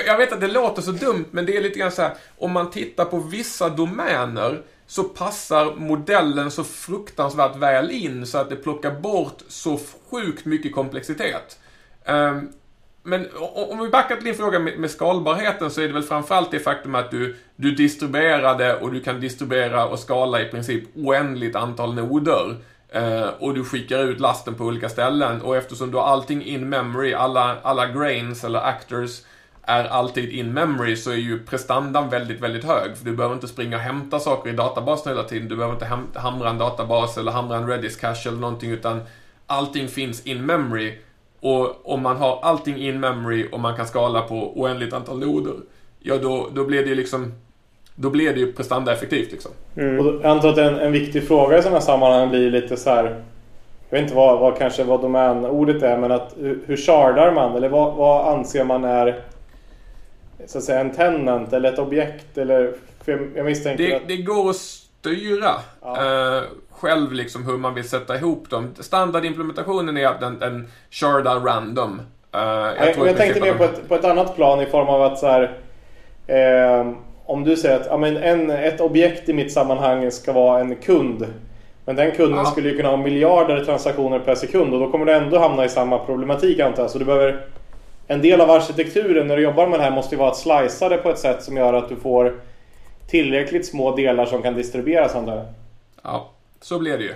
[0.07, 2.53] jag vet att det låter så dumt, men det är lite grann så här, om
[2.53, 8.57] man tittar på vissa domäner så passar modellen så fruktansvärt väl in så att det
[8.57, 11.59] plockar bort så sjukt mycket komplexitet.
[12.05, 12.53] Um,
[13.03, 13.27] men
[13.71, 16.59] om vi backar till din fråga med, med, skalbarheten så är det väl framförallt det
[16.59, 21.95] faktum att du, du distribuerade och du kan distribuera och skala i princip oändligt antal
[21.95, 22.57] noder.
[22.93, 26.69] Eh, och du skickar ut lasten på olika ställen och eftersom du har allting in
[26.69, 29.21] memory, alla, alla grains eller actors
[29.63, 32.97] är alltid in memory så är ju prestandan väldigt, väldigt hög.
[32.97, 35.49] För du behöver inte springa och hämta saker i databasen hela tiden.
[35.49, 39.03] Du behöver inte hamra en databas eller hamra en Redis cache eller någonting utan
[39.47, 40.99] allting finns in memory.
[41.41, 45.55] Och om man har allting in memory och man kan skala på oändligt antal noder,
[45.99, 47.33] ja då, då blir det ju liksom
[48.01, 49.51] då blir det ju prestandaeffektivt liksom.
[49.77, 50.01] Mm.
[50.01, 52.91] Och jag antar att en, en viktig fråga i sådana här sammanhang blir lite så
[52.91, 53.05] här.
[53.91, 57.57] Jag vet inte vad, vad kanske vad domänordet är men att hur, hur shardar man
[57.57, 59.21] eller vad, vad anser man är
[60.47, 62.73] så att säga en tenant eller ett objekt eller
[63.05, 64.09] för jag misstänker det, att...
[64.09, 65.51] det går att styra
[65.83, 65.91] ja.
[65.91, 68.75] uh, själv liksom hur man vill sätta ihop dem.
[68.79, 72.01] Standardimplementationen är att den, den shardar random.
[72.35, 75.03] Uh, jag, jag, jag tänkte mer på ett, på ett annat plan i form av
[75.03, 75.59] att så här,
[76.27, 76.93] eh,
[77.31, 80.77] om du säger att ja, men en, ett objekt i mitt sammanhang ska vara en
[80.77, 81.27] kund.
[81.85, 82.45] Men den kunden ja.
[82.45, 85.69] skulle ju kunna ha miljarder transaktioner per sekund och då kommer du ändå hamna i
[85.69, 86.91] samma problematik antar jag.
[86.91, 87.47] Så du behöver
[88.07, 90.89] en del av arkitekturen när du jobbar med det här måste ju vara att slicea
[90.89, 92.41] det på ett sätt som gör att du får
[93.09, 95.47] tillräckligt små delar som kan distribueras antar jag.
[96.03, 97.15] Ja, så blir det ju.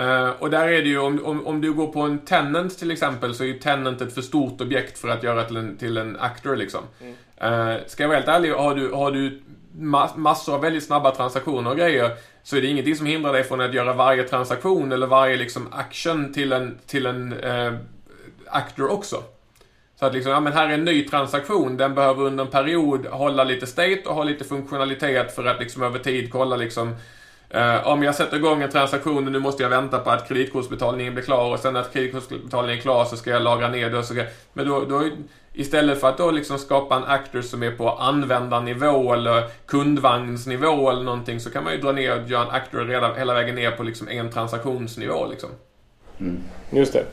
[0.00, 2.90] Uh, och där är det ju, om, om, om, du går på en tenant till
[2.90, 5.96] exempel, så är ju tenant ett för stort objekt för att göra till en, till
[5.96, 6.80] en actor liksom.
[7.00, 7.14] Mm.
[7.52, 9.42] Uh, ska jag vara helt ärlig, har du, har du
[10.14, 12.10] massor av väldigt snabba transaktioner och grejer,
[12.42, 15.68] så är det ingenting som hindrar dig från att göra varje transaktion eller varje liksom
[15.72, 17.72] action till en, till en uh,
[18.46, 19.22] actor också.
[19.98, 23.06] Så att liksom, ja men här är en ny transaktion, den behöver under en period
[23.06, 26.94] hålla lite state och ha lite funktionalitet för att liksom över tid kolla liksom
[27.54, 31.14] Uh, om jag sätter igång en transaktion och nu måste jag vänta på att kreditkortsbetalningen
[31.14, 34.04] blir klar och sen när kreditkortsbetalningen är klar så ska jag lagra ner det och
[34.04, 34.14] så
[34.52, 35.04] Men då, då
[35.52, 41.02] istället för att då liksom skapa en actor som är på användarnivå eller kundvagnsnivå eller
[41.02, 43.70] någonting så kan man ju dra ner och göra en actor redan, hela vägen ner
[43.70, 45.50] på liksom en transaktionsnivå liksom.
[46.20, 46.42] Mm.
[46.70, 47.04] Just det.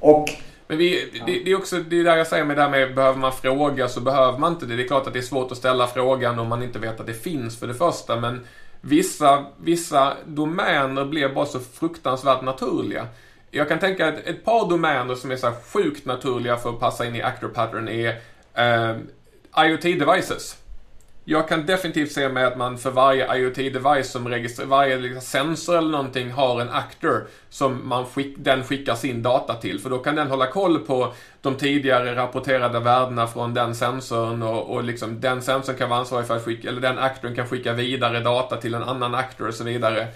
[0.00, 0.28] Och
[0.66, 2.94] men vi, det, det, är också det är där jag säger med det här med
[2.94, 4.76] behöver man fråga så behöver man inte det.
[4.76, 7.06] Det är klart att det är svårt att ställa frågan om man inte vet att
[7.06, 8.20] det finns för det första.
[8.20, 8.46] Men
[8.84, 13.06] vissa, vissa domäner blir bara så fruktansvärt naturliga.
[13.50, 17.06] Jag kan tänka att ett par domäner som är så sjukt naturliga för att passa
[17.06, 18.08] in i actor pattern är
[18.54, 18.96] eh,
[19.66, 20.56] IoT devices.
[21.26, 25.78] Jag kan definitivt se med att man för varje IoT-device som registrerar, varje liksom sensor
[25.78, 29.80] eller någonting har en actor som man skick, den skickar sin data till.
[29.80, 34.74] För då kan den hålla koll på de tidigare rapporterade värdena från den sensorn och,
[34.74, 37.72] och liksom den sensorn kan vara ansvarig för att skicka, eller den actorn kan skicka
[37.72, 40.08] vidare data till en annan actor och så vidare.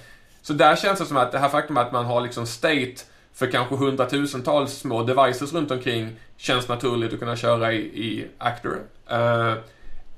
[0.43, 2.97] Så där känns det som att det här faktum att man har liksom state
[3.35, 8.79] för kanske hundratusentals små devices runt omkring känns naturligt att kunna köra i, i actor.
[9.13, 9.55] Uh,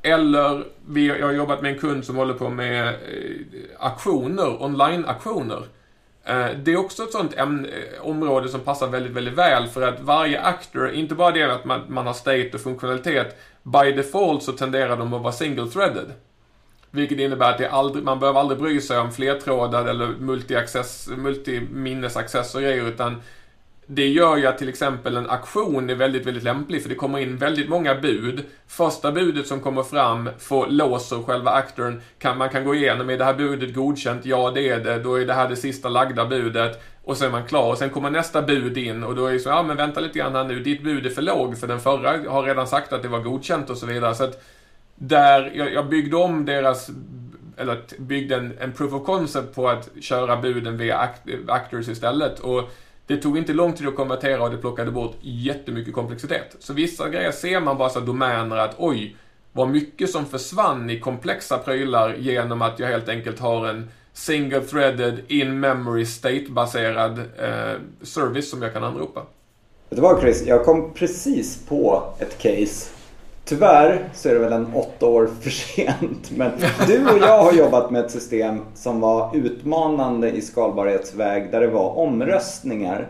[0.03, 2.95] eller vi, jag har jobbat med en kund som håller på med eh,
[3.79, 5.63] aktioner, online-aktioner.
[6.25, 9.83] Eh, det är också ett sånt ämne, eh, område som passar väldigt, väldigt väl för
[9.83, 14.43] att varje actor, inte bara det att man, man har state och funktionalitet, by default
[14.43, 16.11] så tenderar de att vara single-threaded.
[16.91, 22.55] Vilket innebär att det aldrig, man behöver aldrig bry sig om flertrådad eller multi-access, multi-minnesaccess
[22.55, 23.23] och grejer utan
[23.93, 27.19] det gör ju att till exempel en aktion är väldigt, väldigt lämplig för det kommer
[27.19, 28.45] in väldigt många bud.
[28.67, 32.01] Första budet som kommer fram får låser själva aktorn.
[32.19, 34.27] Kan, man kan gå igenom, är det här budet godkänt?
[34.27, 34.99] Ja, det är det.
[34.99, 36.83] Då är det här det sista lagda budet.
[37.05, 37.71] Och så är man klar.
[37.71, 40.19] Och sen kommer nästa bud in och då är det så, ja men vänta lite
[40.19, 40.61] grann här nu.
[40.61, 43.71] Ditt bud är för låg för den förra har redan sagt att det var godkänt
[43.71, 44.15] och så vidare.
[44.15, 44.45] Så att
[44.95, 46.91] där, jag, jag byggde om deras
[47.57, 52.41] eller byggde en, en proof of concept på att köra buden via act, actors istället.
[52.41, 52.71] Och
[53.11, 56.57] det tog inte lång tid att konvertera och det plockade bort jättemycket komplexitet.
[56.59, 59.17] Så vissa grejer ser man bara så domäner att oj,
[59.53, 64.61] vad mycket som försvann i komplexa prylar genom att jag helt enkelt har en single
[64.61, 69.21] threaded in memory state-baserad eh, service som jag kan anropa.
[69.89, 73.00] Vet du vad Chris, jag kom precis på ett case
[73.45, 76.31] Tyvärr så är det väl en åtta år för sent.
[76.37, 76.51] Men
[76.87, 81.67] du och jag har jobbat med ett system som var utmanande i skalbarhetsväg där det
[81.67, 83.09] var omröstningar.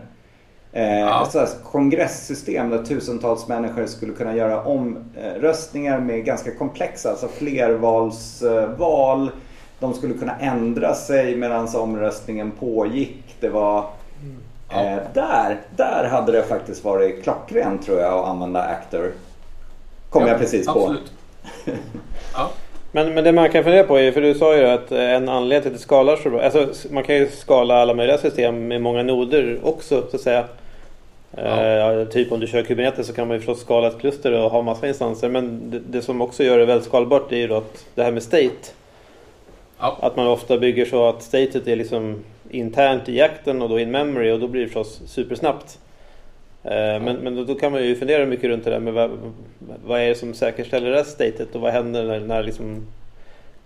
[0.73, 1.27] Eh, ja.
[1.35, 9.31] Ett kongresssystem där tusentals människor skulle kunna göra omröstningar med ganska komplexa, alltså flervalsval.
[9.79, 13.35] De skulle kunna ändra sig medan omröstningen pågick.
[13.39, 13.79] Det var
[14.69, 19.11] eh, där, där hade det faktiskt varit klockrent tror jag att använda Actor.
[20.11, 21.11] Kom ja, jag precis absolut.
[21.65, 21.71] på.
[22.33, 22.51] ja.
[22.91, 25.61] Men, men det man kan fundera på är, för du sa ju att en anledning
[25.61, 26.41] till att det skalar så bra.
[26.41, 30.45] Alltså man kan ju skala alla möjliga system med många noder också så att säga.
[31.37, 31.93] Ja.
[31.93, 34.51] Uh, typ om du kör Kubernetes så kan man ju förstås skala ett kluster och
[34.51, 35.29] ha massa instanser.
[35.29, 38.11] Men det, det som också gör det väldigt skalbart är ju då att det här
[38.11, 38.71] med state.
[39.79, 39.97] Ja.
[40.01, 43.91] Att man ofta bygger så att statet är liksom internt i jakten och då in
[43.91, 45.79] memory och då blir det förstås supersnabbt.
[46.65, 49.33] Uh, men, men då, kan man ju fundera mycket runt det där med vad,
[49.85, 52.87] vad är det som säkerställer det här statet och vad händer när, när liksom,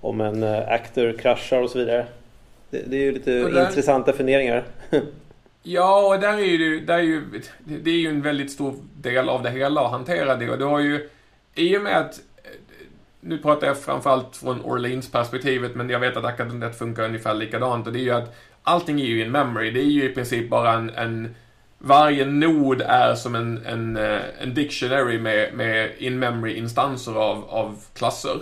[0.02, 2.06] om en uh, actor kraschar och så vidare.
[2.70, 3.68] Det, det är ju lite där...
[3.68, 4.64] intressanta funderingar.
[5.68, 9.30] Ja, och där är ju, där är ju, det är ju en väldigt stor del
[9.30, 10.50] av det hela att hantera det.
[10.50, 11.10] Och du har ju,
[11.56, 12.20] i och med att,
[13.22, 17.88] nu pratar jag framförallt från Orleans perspektivet, men jag vet att Akadonet funkar ungefär likadant.
[17.88, 19.72] Och det är ju att allting är ju in memory.
[19.72, 21.36] Det är ju i princip bara en, en
[21.86, 28.38] varje nod är som en, en, eh, en dictionary med, med in-memory-instanser av, av klasser.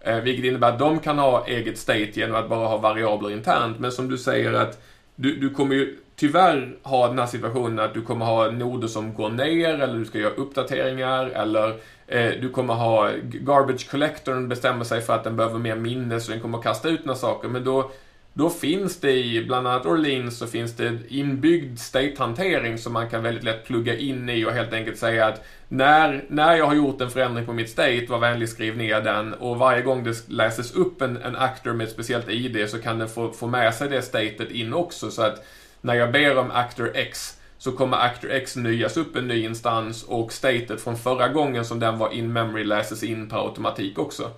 [0.00, 3.78] Eh, vilket innebär att de kan ha eget state genom att bara ha variabler internt.
[3.78, 4.82] Men som du säger att
[5.14, 9.14] du, du kommer ju tyvärr ha den här situationen att du kommer ha noder som
[9.14, 11.68] går ner eller du ska göra uppdateringar eller
[12.06, 16.32] eh, du kommer ha garbage collectorn bestämmer sig för att den behöver mer minne så
[16.32, 17.48] den kommer kasta ut några saker.
[17.48, 17.90] Men då,
[18.32, 23.22] då finns det i bland annat Orleans så finns det inbyggd state-hantering som man kan
[23.22, 27.00] väldigt lätt plugga in i och helt enkelt säga att när, när jag har gjort
[27.00, 30.74] en förändring på mitt state, var vänlig skriv ner den och varje gång det läses
[30.74, 33.88] upp en, en actor med ett speciellt ID så kan den få, få med sig
[33.88, 35.44] det statet in också så att
[35.80, 40.02] när jag ber om Actor X så kommer Actor X nyas upp en ny instans
[40.02, 44.30] och statet från förra gången som den var in memory läses in per automatik också.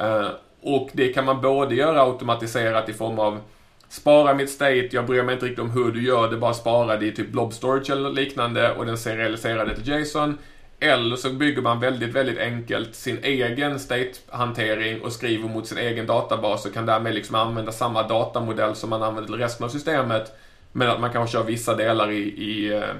[0.00, 0.28] Uh,
[0.62, 3.40] och det kan man både göra automatiserat i form av
[3.88, 6.96] spara mitt state, jag bryr mig inte riktigt om hur du gör det, bara spara
[6.96, 10.38] det i typ blob storage eller liknande och den serialiserar det till JSON.
[10.80, 16.06] Eller så bygger man väldigt, väldigt enkelt sin egen state-hantering och skriver mot sin egen
[16.06, 20.32] databas och kan därmed liksom använda samma datamodell som man använder till resten av systemet
[20.72, 22.94] men att man kanske kör vissa delar i, i, eh,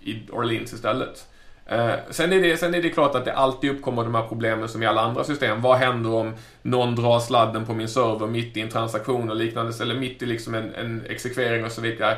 [0.00, 1.26] i Orleans istället.
[1.68, 4.68] Eh, sen, är det, sen är det klart att det alltid uppkommer de här problemen
[4.68, 5.62] som i alla andra system.
[5.62, 9.72] Vad händer om någon drar sladden på min server mitt i en transaktion och liknande,
[9.82, 12.16] eller mitt i liksom en, en exekvering och så vidare.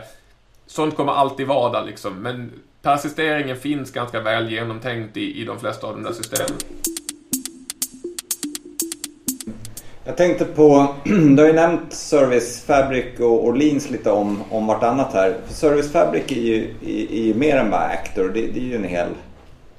[0.66, 5.60] Sånt kommer alltid vara där liksom, men persisteringen finns ganska väl genomtänkt i, i de
[5.60, 6.58] flesta av de där systemen.
[10.04, 15.12] Jag tänkte på, du har ju nämnt Service Fabric och Orleans lite om, om vartannat
[15.12, 15.36] här.
[15.46, 18.30] För Service Fabric är ju, är, är ju mer än bara Actor.
[18.34, 19.08] Det, det, är ju en hel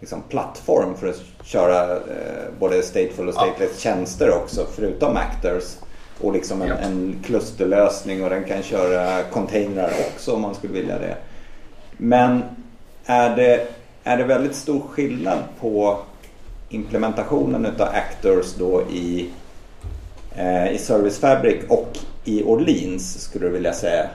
[0.01, 5.63] liksom, plattform för att köra eh, både stateful och stateless tjänster också förutom Actors.
[6.21, 6.75] Och liksom en, ja.
[6.75, 11.17] en klusterlösning och den kan köra containrar också om man skulle vilja det.
[11.97, 12.43] Men
[13.05, 13.67] är det,
[14.03, 15.97] är det väldigt stor skillnad på
[16.69, 19.29] implementationen utav Actors då i
[20.35, 24.09] Eh, i Service Fabric och i Orleans skulle du vilja säga?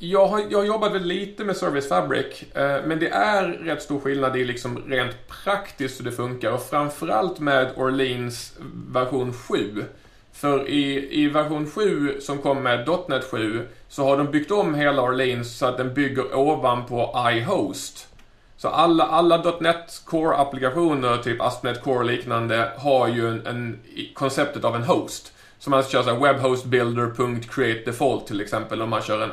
[0.00, 4.00] Jag har, jag har jobbat lite med Service Fabric, eh, men det är rätt stor
[4.00, 8.52] skillnad i liksom rent praktiskt hur det funkar och framförallt med Orleans
[8.92, 9.84] version 7.
[10.32, 14.74] För i, i version 7 som kom med .NET 7 så har de byggt om
[14.74, 18.08] hela Orleans så att den bygger ovanpå iHost.
[18.56, 23.78] Så alla, alla .NET Core-applikationer, typ ASP.NET Core och liknande, har ju en, en,
[24.14, 25.32] konceptet av en host.
[25.58, 29.30] Så man kör så här webhostbuilder.createDefault till exempel om man kör en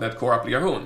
[0.00, 0.80] .NET Core-applikation.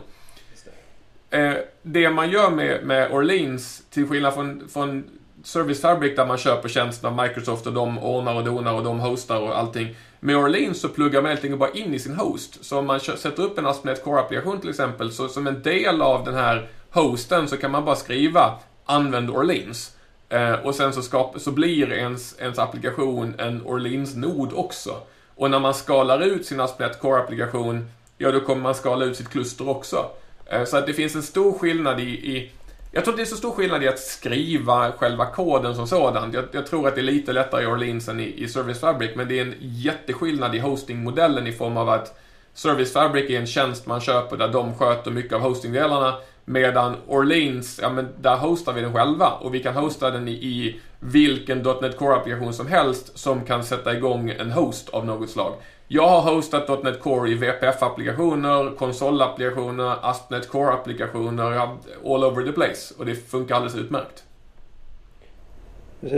[1.31, 5.05] Eh, det man gör med, med Orleans, till skillnad från, från
[5.43, 9.01] Service Fabric där man köper tjänsten av Microsoft och de ordnar och donar och de
[9.01, 9.97] hostar och allting.
[10.21, 12.65] Med Orleans så pluggar man helt enkelt bara in i sin host.
[12.65, 16.25] Så om man sätter upp en ASP.NET Core-applikation till exempel, så som en del av
[16.25, 19.96] den här hosten så kan man bara skriva använd Orleans.
[20.29, 25.01] Eh, och sen så, skap, så blir ens, ens applikation en Orleans-nod också.
[25.35, 27.87] Och när man skalar ut sin Asplet Core-applikation,
[28.19, 30.11] ja då kommer man skala ut sitt kluster också.
[30.47, 32.51] Eh, så att det finns en stor skillnad i, i
[32.93, 36.33] jag tror att det är så stor skillnad i att skriva själva koden som sådan.
[36.33, 39.11] Jag, jag tror att det är lite lättare i Orleans än i, i Service Fabric,
[39.17, 42.19] men det är en jätteskillnad i hostingmodellen i form av att
[42.55, 46.15] Service Fabric är en tjänst man köper där de sköter mycket av hostingdelarna
[46.49, 50.33] Medan Orleans, ja men där hostar vi den själva och vi kan hosta den i,
[50.33, 55.53] i vilken .NET Core-applikation som helst som kan sätta igång en host av något slag.
[55.89, 61.69] Jag har hostat .NET Core i VPF-applikationer, konsolapplikationer, ASP.NET Core-applikationer,
[62.05, 62.95] all over the place.
[62.99, 64.25] Och det funkar alldeles utmärkt.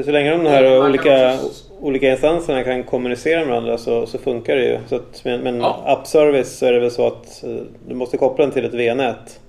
[0.04, 1.72] Så länge de här olika, också...
[1.80, 4.78] olika instanserna kan kommunicera med varandra så, så funkar det ju.
[4.88, 5.82] Så att, men men ja.
[5.86, 7.50] app-service så är det väl så att eh,
[7.88, 9.40] du måste koppla den till ett VNät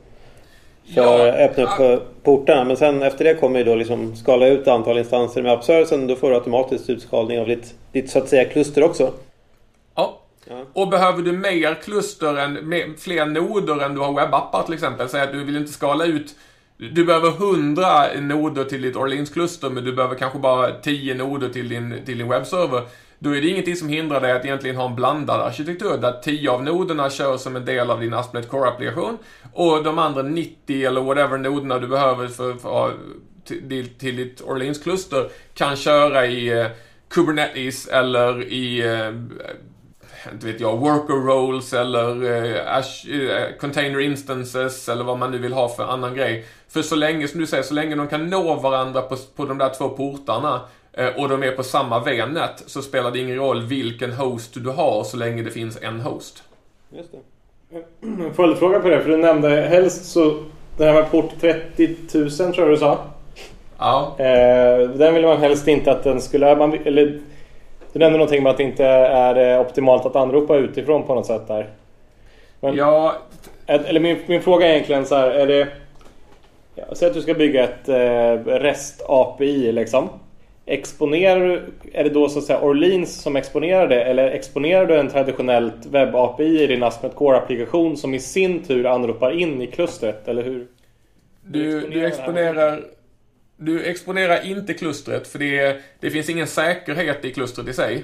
[0.93, 2.63] för att öppna upp portarna.
[2.63, 6.07] Men sen efter det kommer ju då liksom skala ut antal instanser med appservicen.
[6.07, 9.13] Då får du automatiskt utskalning av ditt, ditt så att säga kluster också.
[9.95, 10.21] Ja.
[10.49, 10.65] ja.
[10.73, 15.09] Och behöver du mer kluster än, mer, fler noder än du har webbappar till exempel.
[15.09, 16.35] Säg att du vill inte skala ut
[16.79, 17.83] du behöver 100
[18.21, 22.29] noder till ditt Orleans-kluster men du behöver kanske bara 10 noder till din, till din
[22.29, 22.81] webbserver.
[23.19, 26.49] Då är det ingenting som hindrar dig att egentligen ha en blandad arkitektur där 10
[26.49, 29.17] av noderna kör som en del av din ASP.NET Core-applikation
[29.53, 32.93] och de andra 90 eller whatever noderna du behöver för, för,
[33.45, 36.67] till, till ditt Orleans-kluster kan köra i eh,
[37.09, 39.11] Kubernetes eller i eh,
[40.33, 45.53] inte vet jag, worker roles eller eh, eh, container instances eller vad man nu vill
[45.53, 46.45] ha för annan grej.
[46.69, 49.57] För så länge, som du säger, så länge de kan nå varandra på, på de
[49.57, 50.61] där två portarna
[51.17, 55.03] och de är på samma VNet så spelar det ingen roll vilken host du har
[55.03, 56.43] så länge det finns en host.
[56.89, 57.17] Just det.
[58.01, 60.43] En följdfråga på det, för du nämnde helst så
[60.77, 62.99] den här med port 30 000 tror jag du sa.
[63.77, 64.15] Ja.
[64.17, 66.55] Eh, den vill man helst inte att den skulle...
[66.55, 67.19] Man, eller,
[67.93, 71.25] du nämnde någonting om att det inte är eh, optimalt att anropa utifrån på något
[71.25, 71.69] sätt där.
[72.59, 73.13] Men, ja.
[73.65, 75.67] Eller min, min fråga är egentligen så här, är det...
[76.75, 80.09] Ja, säg att du ska bygga ett eh, REST-API liksom.
[80.71, 84.99] Exponerar du, är det då så att säga Orleans som exponerar det eller exponerar du
[84.99, 90.27] en traditionellt webb-API i din ASP.NET Core-applikation som i sin tur anropar in i klustret,
[90.27, 90.67] eller hur?
[91.41, 92.83] Du, du exponerar
[93.57, 98.03] du exponerar inte klustret för det, det finns ingen säkerhet i klustret i sig.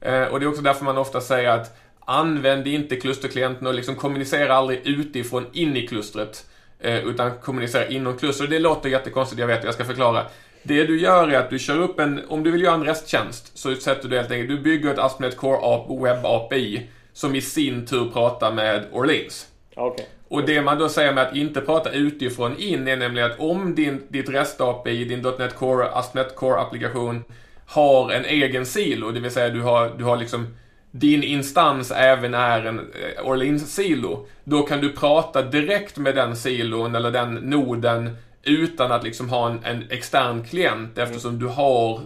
[0.00, 3.96] Eh, och det är också därför man ofta säger att använd inte klusterklienten och liksom
[3.96, 6.46] kommunicera aldrig utifrån in i klustret.
[6.80, 8.50] Eh, utan kommunicera inom klustret.
[8.50, 10.26] Det låter jättekonstigt, jag vet, jag ska förklara.
[10.66, 13.58] Det du gör är att du kör upp en, om du vill göra en resttjänst
[13.58, 17.86] så sätter du helt enkelt, du bygger ett ASP.NET Core Web API som i sin
[17.86, 19.48] tur pratar med Orleans.
[19.76, 20.06] Okay.
[20.28, 23.74] Och det man då säger med att inte prata utifrån in är nämligen att om
[23.74, 27.22] din, ditt REST-API, din .NET Core, ASP.NET Core-applikation
[27.66, 30.56] har en egen silo, det vill säga du har, du har liksom
[30.90, 36.94] din instans även är en eh, Orleans-silo, då kan du prata direkt med den silon
[36.94, 42.00] eller den noden utan att liksom ha en, en extern klient eftersom du har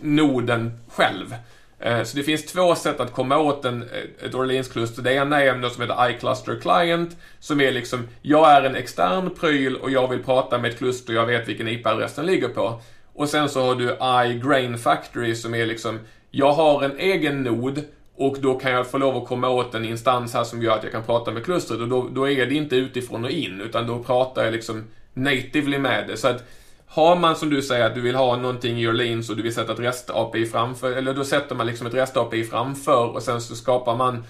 [0.00, 1.34] noden själv.
[1.80, 3.84] Eh, så det finns två sätt att komma åt en,
[4.24, 5.02] ett Orleans-kluster.
[5.02, 9.30] Det ena är något som heter iCluster Client, som är liksom, jag är en extern
[9.30, 12.80] pryl och jag vill prata med ett kluster, jag vet vilken IP-adress den ligger på.
[13.14, 13.96] Och sen så har du
[14.30, 15.98] iGrain Factory som är liksom,
[16.30, 17.82] jag har en egen nod
[18.16, 20.82] och då kan jag få lov att komma åt en instans här som gör att
[20.82, 23.86] jag kan prata med klustret och då, då är det inte utifrån och in utan
[23.86, 26.16] då pratar jag liksom natively med det.
[26.16, 26.44] Så att
[26.86, 29.54] har man som du säger att du vill ha någonting i Orleans och du vill
[29.54, 33.56] sätta ett REST-API framför, eller då sätter man liksom ett REST-API framför och sen så
[33.56, 34.24] skapar man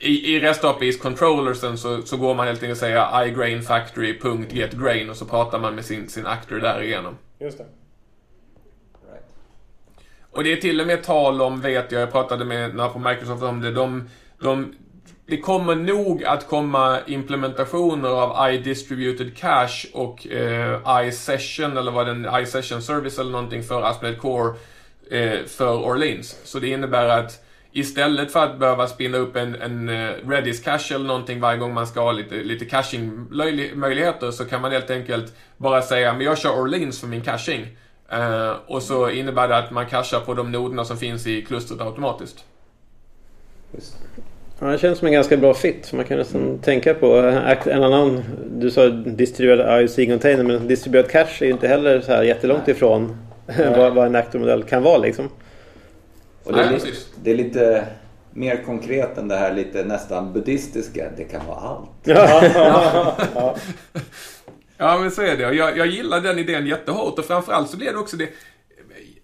[0.00, 5.10] i, i REST APIs controllersen så, så går man helt enkelt och säger iGrain factory.getGrain
[5.10, 7.16] och så pratar man med sin, sin actor därigenom.
[7.38, 7.66] Just det.
[10.32, 12.98] Och det är till och med tal om, vet jag, jag pratade med några på
[12.98, 14.08] Microsoft om det, de,
[14.40, 14.74] de
[15.30, 22.28] det kommer nog att komma implementationer av iDistributed Cache och eh, iSession eller vad den
[22.42, 24.54] iSession Service eller någonting för ASP.NET Core
[25.10, 26.36] eh, för Orleans.
[26.44, 30.94] Så det innebär att istället för att behöva spinna upp en, en uh, Redis cache
[30.94, 35.34] eller någonting varje gång man ska ha lite, lite caching-möjligheter så kan man helt enkelt
[35.56, 37.66] bara säga men jag kör Orleans för min caching.
[38.12, 41.80] Uh, och så innebär det att man cachar på de noderna som finns i klustret
[41.80, 42.44] automatiskt.
[44.62, 45.86] Ja, det känns som en ganska bra fit.
[45.86, 46.58] För man kan nästan mm.
[46.58, 47.16] tänka på
[47.64, 48.22] en annan.
[48.50, 52.76] Du sa distribuerad IOC-container men distribuerad cache är ju inte heller så här jättelångt Nej.
[52.76, 53.16] ifrån
[53.76, 55.28] vad, vad en Actor-modell kan vara liksom.
[56.44, 56.88] Och det, är lite,
[57.22, 57.86] det är lite
[58.30, 61.10] mer konkret än det här lite nästan buddhistiska.
[61.16, 61.90] Det kan vara allt.
[63.34, 63.56] ja.
[64.76, 65.42] ja men så är det.
[65.54, 68.28] Jag, jag gillar den idén jättehårt och framförallt så blir det också det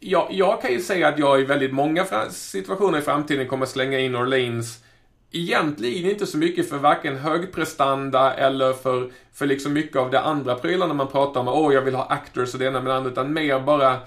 [0.01, 3.99] jag, jag kan ju säga att jag i väldigt många situationer i framtiden kommer slänga
[3.99, 4.79] in Orleans
[5.40, 10.55] egentligen inte så mycket för varken högprestanda eller för, för liksom mycket av det andra
[10.55, 11.49] prylarna man pratar om.
[11.49, 13.11] Åh, oh, jag vill ha actors och det ena med det andra.
[13.11, 13.99] Utan mer bara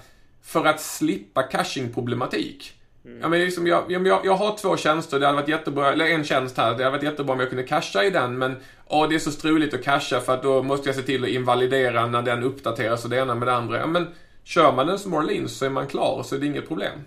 [0.42, 2.72] för att slippa caching-problematik.
[3.04, 3.18] Mm.
[3.22, 6.24] Ja, men liksom jag, jag, jag har två tjänster, det hade varit jättebra, eller en
[6.24, 9.14] tjänst här, det hade varit jättebra om jag kunde casha i den, men åh, det
[9.14, 12.22] är så struligt att casha för att då måste jag se till att invalidera när
[12.22, 13.78] den uppdateras och det ena med det andra.
[13.78, 14.06] Ja, men
[14.44, 16.98] kör man den som Orleans så är man klar, så är det inget problem.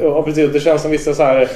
[0.00, 0.52] Ja, precis.
[0.52, 1.48] Det känns som vissa så här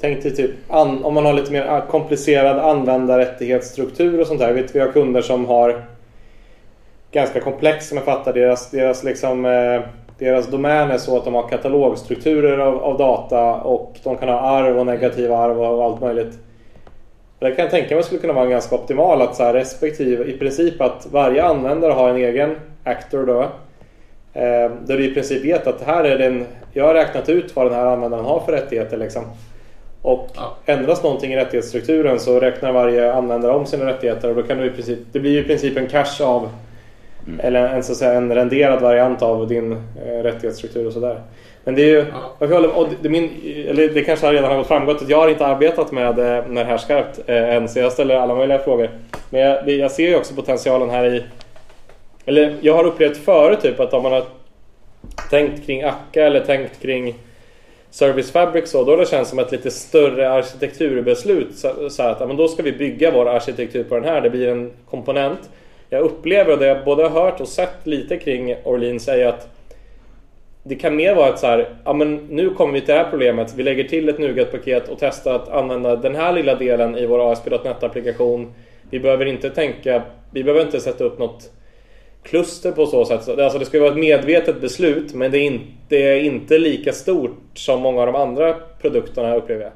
[0.00, 4.52] Tänk dig typ an, om man har lite mer ah, komplicerad användarrättighetsstruktur och sånt där.
[4.52, 5.84] Vet, vi har kunder som har
[7.12, 9.80] ganska komplex som jag fattar deras, deras, liksom, eh,
[10.18, 14.40] deras domän är så att de har katalogstrukturer av, av, data och de kan ha
[14.40, 16.38] arv och negativa arv och allt möjligt.
[17.38, 20.38] Det kan jag tänka mig skulle kunna vara ganska optimalt att så här, respektive i
[20.38, 23.40] princip att varje användare har en egen actor då.
[24.32, 27.66] Eh, där du i princip vet att här är den, jag har räknat ut vad
[27.66, 29.24] den här användaren har för rättigheter liksom.
[30.02, 30.56] Och Ja.
[30.66, 34.66] ändras någonting i rättighetsstrukturen så räknar varje användare om sina rättigheter och då kan du
[34.66, 36.48] i princip, det blir ju i princip en cache av
[37.38, 41.20] eller en, så att säga, en renderad variant av din eh, rättighetsstruktur och sådär.
[41.64, 42.04] Men det är ju,
[42.38, 42.46] Ja.
[42.46, 43.30] håller- och det, min,
[43.68, 46.66] eller det kanske redan har gått framgått att jag har inte arbetat med, eh, med
[46.66, 48.90] det här skarpt eh, än så jag ställer alla möjliga frågor.
[49.30, 51.24] Men jag, det- jag ser ju också potentialen här i
[52.26, 54.24] eller jag har upplevt förut typ att om man har
[55.30, 57.14] tänkt kring Akka eller tänkt kring
[57.98, 61.56] Service Fabric så, då har det känts som ett lite större arkitekturbeslut.
[61.56, 64.48] Så, så att men då ska vi bygga vår arkitektur på den här, det blir
[64.48, 65.50] en komponent.
[65.90, 69.48] Jag upplever, och det jag både har hört och sett lite kring Orleans, är att
[70.62, 73.10] det kan mer vara att så här, ja men nu kommer vi till det här
[73.10, 73.54] problemet.
[73.56, 77.32] Vi lägger till ett NUGAT-paket och testar att använda den här lilla delen i vår
[77.32, 78.52] ASP.NET-applikation.
[78.90, 81.50] Vi behöver inte tänka, vi behöver inte sätta upp något
[82.22, 83.28] kluster på så sätt.
[83.38, 86.58] Alltså det ska ju vara ett medvetet beslut men det är, inte, det är inte
[86.58, 89.72] lika stort som många av de andra produkterna upplever jag.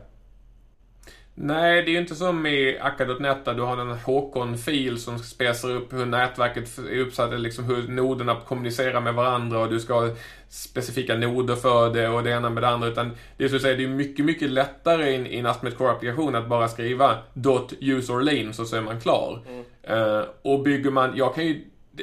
[1.34, 5.70] Nej, det är ju inte som i Akka.net där du har en Håkon-fil som spesar
[5.70, 10.08] upp hur nätverket är uppsatt, liksom hur noderna kommunicerar med varandra och du ska ha
[10.48, 12.88] specifika noder för det och det ena med det andra.
[12.88, 16.34] Utan det är så att säga, det är mycket, mycket lättare i en- Asmet Core-applikation
[16.38, 19.40] att bara skriva dot use Orleans och så är man klar.
[19.82, 21.64] Eh, och bygger man, jag kan ju...
[21.92, 22.02] Det,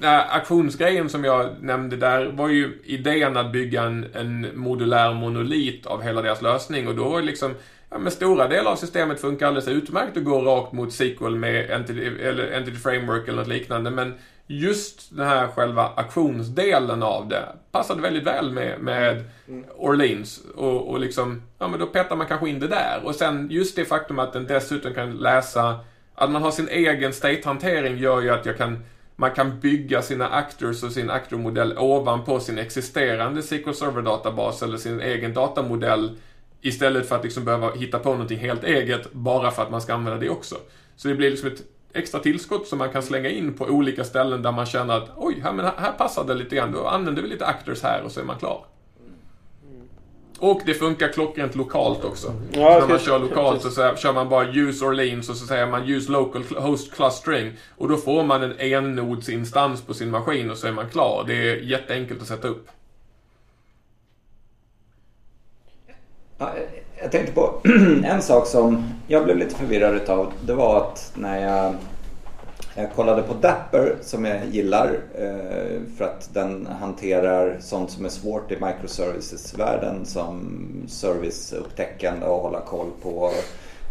[0.00, 5.86] här aktionsgrejen som jag nämnde där var ju idén att bygga en, en modulär monolit
[5.86, 7.54] av hela deras lösning och då var det liksom
[7.92, 11.70] Ja, men stora delar av systemet funkar alldeles utmärkt att gå rakt mot SQL med
[11.70, 13.90] Entity, eller Entity Framework eller något liknande.
[13.90, 14.14] Men
[14.46, 19.24] just den här själva aktionsdelen av det passade väldigt väl med, med
[19.76, 20.40] Orleans.
[20.54, 23.00] Och, och liksom, ja men då petar man kanske in det där.
[23.04, 25.78] Och sen just det faktum att den dessutom kan läsa,
[26.14, 28.84] att man har sin egen state-hantering gör ju att jag kan
[29.22, 35.00] man kan bygga sina actors och sin Actormodell ovanpå sin existerande SQL Server-databas eller sin
[35.00, 36.18] egen datamodell
[36.60, 39.94] istället för att liksom behöva hitta på någonting helt eget bara för att man ska
[39.94, 40.56] använda det också.
[40.96, 41.62] Så det blir liksom ett
[41.92, 45.40] extra tillskott som man kan slänga in på olika ställen där man känner att oj,
[45.42, 46.72] här, men här passar det lite grann.
[46.72, 48.64] Då använder vi lite actors här och så är man klar.
[50.42, 52.34] Och det funkar klockrent lokalt också.
[52.52, 55.46] Ja, så när man kör lokalt så, så kör man bara use Orleans och så
[55.46, 57.52] säger man use local host clustering.
[57.76, 61.24] Och då får man en enodsinstans på sin maskin och så är man klar.
[61.26, 62.68] Det är jätteenkelt att sätta upp.
[66.38, 66.50] Ja,
[67.02, 67.60] jag tänkte på
[68.04, 70.32] en sak som jag blev lite förvirrad utav.
[70.46, 71.74] Det var att när jag,
[72.74, 78.08] jag kollade på Dapper som jag gillar eh, för att den hanterar sånt som är
[78.08, 83.30] svårt i microservices-världen som serviceupptäckande och hålla koll på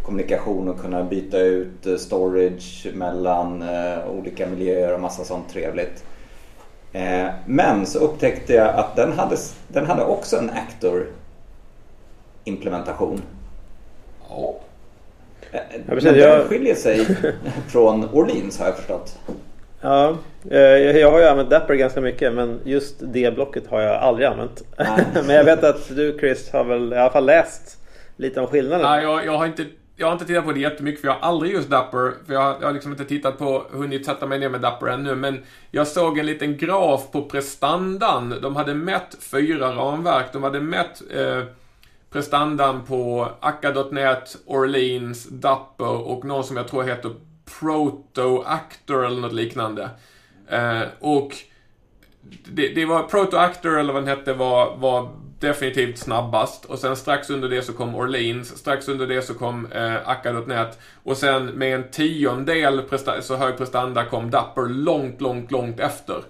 [0.05, 6.03] kommunikation och kunna byta ut eh, storage mellan eh, olika miljöer och massa sånt trevligt.
[7.45, 11.07] Men så upptäckte jag att den hade, den hade också en actor
[12.43, 13.21] implementation.
[14.29, 14.55] Ja.
[15.51, 17.05] Eh, precis, Men den jag- skiljer sig
[17.67, 19.19] från Orleans har jag förstått.
[19.81, 20.17] Ja,
[20.51, 23.95] eh, jag jag har ju använt Dapper ganska mycket men just det blocket har jag
[23.95, 24.63] aldrig använt.
[25.25, 27.77] Men jag vet att du Chris har väl i alla fall läst
[28.17, 28.81] lite om skillnaden.
[28.85, 31.29] Nej, jag, jag, har inte, jag har inte tittat på det jättemycket för jag har
[31.29, 32.11] aldrig just Dapper.
[32.25, 34.87] För jag, har- jag har liksom inte tittat på, hunnit sätta mig ner med Dapper
[34.87, 35.15] ännu.
[35.15, 35.39] Men
[35.71, 38.35] jag såg en liten graf på prestandan.
[38.41, 40.25] De hade mätt fyra ramverk.
[40.33, 41.43] De hade mätt eh,
[42.11, 47.15] prestandan på Akka.net, Orleans, Dapper och någon som jag tror heter
[47.59, 49.89] Proto Actor eller något liknande.
[50.47, 51.35] Eh, och
[52.45, 55.09] det, det var Proto Actor eller vad den hette var, var
[55.39, 56.65] definitivt snabbast.
[56.65, 58.57] Och sen strax under det så kom Orleans.
[58.57, 60.79] Strax under det så kom eh, Akka.net.
[61.03, 66.23] Och sen med en tiondel presta- så hög prestanda kom Dapper långt, långt, långt efter.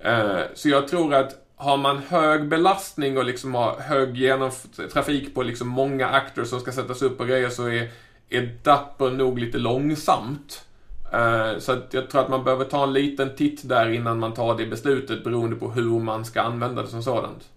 [0.00, 5.34] Eh, så jag tror att har man hög belastning och liksom har hög genomf- trafik
[5.34, 7.88] på liksom många actors som ska sättas upp och grejer så är,
[8.30, 10.64] är Dapper nog lite långsamt.
[11.12, 14.54] Eh, Så jag tror att man behöver ta en liten titt där innan man tar
[14.58, 17.48] det beslutet beroende på hur man ska använda det som sådant.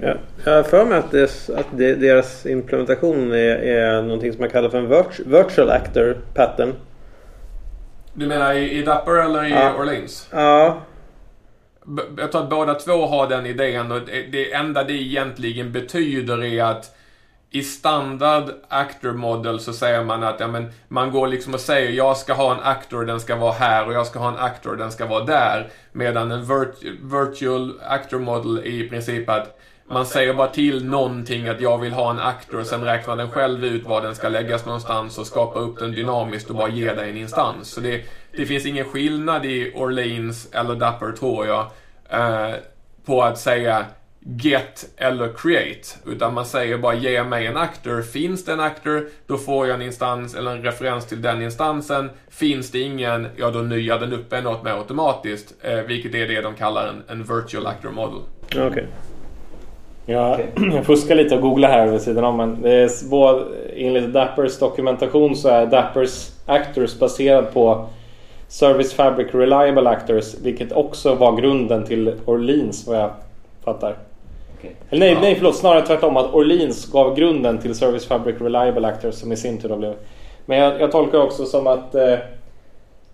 [0.00, 0.14] Ja,
[0.44, 4.50] jag har för mig att, det, att det, deras implementation är, är någonting som man
[4.50, 6.72] kallar för en virt, virtual actor pattern.
[8.14, 9.74] Du menar i, i Dapper eller i Ja.
[9.78, 10.28] Orleans?
[10.32, 10.80] Ja,
[12.16, 14.00] jag tror att båda två har den idén och
[14.32, 16.96] det, enda det egentligen betyder är att
[17.50, 21.90] i standard actor model så säger man att ja, men man går liksom och säger
[21.90, 24.76] jag ska ha en actor, den ska vara här och jag ska ha en actor,
[24.76, 25.68] den ska vara där.
[25.92, 29.58] Medan en virt- virtual actor model är i princip att
[29.88, 33.64] man säger bara till någonting att jag vill ha en actor, sen räknar den själv
[33.64, 37.10] ut var den ska läggas någonstans och skapar upp den dynamiskt och bara ger dig
[37.10, 37.68] en instans.
[37.70, 38.04] Så det,
[38.36, 41.66] det finns ingen skillnad i Orleans eller Dapper tror jag,
[42.10, 42.54] eh,
[43.04, 43.86] på att säga
[44.26, 45.88] get eller create.
[46.06, 48.02] Utan man säger bara ge mig en actor.
[48.02, 52.10] Finns det en actor, då får jag en instans eller en referens till den instansen.
[52.30, 55.54] Finns det ingen, ja då nyar den upp en åt mig automatiskt.
[55.62, 58.18] Eh, vilket är det de kallar en, en virtual actor model.
[58.46, 58.66] Okej.
[58.66, 58.84] Okay.
[60.06, 60.38] Ja,
[60.74, 63.44] jag fuskar lite och googlar här vid sidan om men det är både,
[63.76, 67.88] enligt Dappers dokumentation så är Dappers Actors baserad på
[68.48, 73.10] Service Fabric Reliable Actors vilket också var grunden till Orleans vad jag
[73.64, 73.96] fattar.
[74.58, 74.70] Okay.
[74.90, 75.20] Eller nej, ja.
[75.20, 79.36] nej förlåt, snarare tvärtom att Orleans gav grunden till Service Fabric Reliable Actors som i
[79.36, 79.94] sin tur då blev...
[80.46, 82.12] Men jag, jag tolkar också som att eh,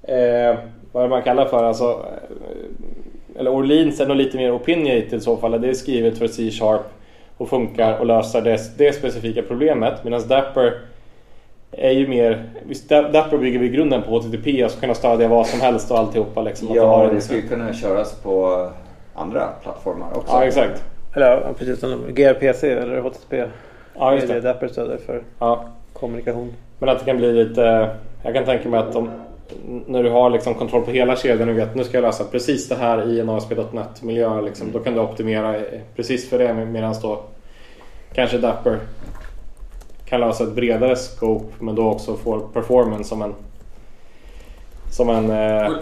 [0.02, 0.56] eh,
[0.92, 5.36] vad man kallar för alltså eh, eller Orleans är nog lite mer opinionated i så
[5.36, 5.60] fall.
[5.60, 6.82] Det är skrivet för C-sharp
[7.36, 10.04] och funkar och löser det, det specifika problemet.
[10.04, 10.78] Medan Dapper
[11.72, 12.44] är ju mer...
[12.88, 16.42] Dapper bygger vi grunden på HTTP och ska kunna stödja vad som helst och alltihopa.
[16.42, 18.68] Liksom, ja, det skulle kunna köras på
[19.14, 20.32] andra plattformar också.
[20.32, 20.84] Ja, exakt.
[21.16, 23.44] Eller precis som gRPC eller HTTP.
[23.98, 24.34] Ja, just det.
[24.34, 25.64] det Dapper stöder för ja.
[25.92, 26.52] kommunikation.
[26.78, 27.90] Men att det kan bli lite...
[28.22, 29.10] Jag kan tänka mig att om,
[29.86, 32.24] när du har liksom kontroll på hela kedjan och vet att nu ska jag lösa
[32.24, 34.40] precis det här i en ASP.NET miljö.
[34.40, 34.78] Liksom, mm.
[34.78, 35.60] Då kan du optimera
[35.96, 37.22] precis för det medan då
[38.14, 38.78] kanske Dapper
[40.12, 43.34] kan lösa ett bredare scope men då också får performance som en...
[44.90, 45.30] Som en...
[45.30, 45.66] Eh...
[45.66, 45.76] Och,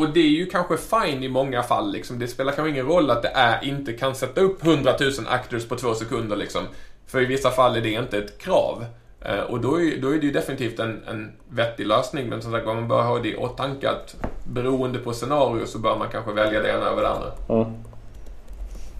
[0.00, 2.18] och, det är ju kanske fine i många fall liksom.
[2.18, 5.68] Det spelar kanske ingen roll att det är inte kan sätta upp 100 000 actors
[5.68, 6.62] på två sekunder liksom.
[7.06, 8.84] För i vissa fall är det inte ett krav.
[9.20, 12.28] Eh, och då är, då är det ju definitivt en, en vettig lösning.
[12.28, 15.98] Men som sagt man bör ha det i åtanke att beroende på scenario så bör
[15.98, 17.32] man kanske välja det ena över det andra.
[17.48, 17.74] Mm.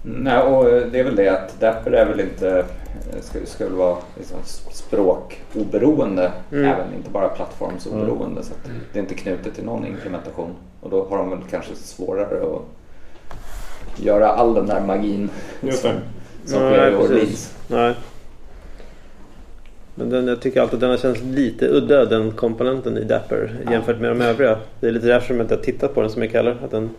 [0.03, 2.65] Nej, och det är väl det att Dapper är väl inte,
[3.21, 4.39] ska, ska väl vara liksom
[4.73, 6.65] språkoberoende mm.
[6.65, 8.41] även, inte bara plattformsoberoende.
[8.41, 8.43] Mm.
[8.43, 8.81] Så mm.
[8.93, 10.55] det är inte knutet till någon implementation.
[10.81, 12.63] Och då har de väl kanske svårare att
[13.97, 15.31] göra all den där magin
[15.61, 15.91] Just som,
[16.45, 17.55] som sker i Orleans.
[17.69, 17.95] Nej.
[19.95, 23.57] Men den, jag tycker alltid att den har känts lite udda den komponenten i Dapper
[23.65, 23.73] ja.
[23.73, 24.59] jämfört med de övriga.
[24.81, 26.57] Det är lite därför jag inte har tittat på den så mycket heller.
[26.65, 26.91] Att den,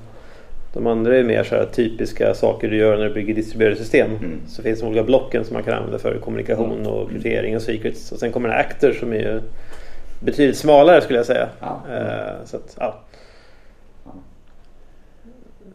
[0.74, 4.11] de andra är mer så här typiska saker du gör när du bygger distribuerade system.
[4.11, 4.41] Mm.
[4.47, 8.11] Så finns det olika blocken som man kan använda för kommunikation och kryptering och secrets.
[8.11, 9.41] Och sen kommer en actor som är
[10.24, 11.49] betydligt smalare skulle jag säga.
[11.59, 11.82] Ja.
[11.89, 12.99] Uh, så att, ja.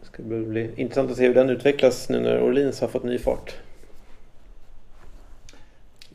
[0.01, 3.17] Det ska bli intressant att se hur den utvecklas nu när Orleans har fått ny
[3.17, 3.55] fart.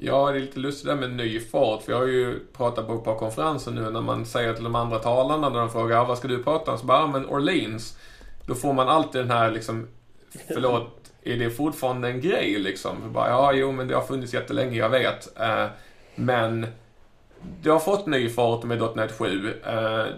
[0.03, 1.83] Ja, det är lite lustigt där med ny fart.
[1.83, 4.75] För jag har ju pratat på ett par konferenser nu när man säger till de
[4.75, 6.79] andra talarna när de frågar vad ska du prata om?
[6.79, 7.97] Så bara, men Orleans.
[8.47, 9.89] Då får man alltid den här liksom,
[10.47, 13.03] förlåt, är det fortfarande en grej liksom?
[13.03, 15.41] För bara, ja, jo, men det har funnits jättelänge, jag vet.
[15.41, 15.67] Eh,
[16.15, 16.67] men
[17.63, 19.55] det har fått ny fart med .NET 7.
[19.65, 19.73] Eh,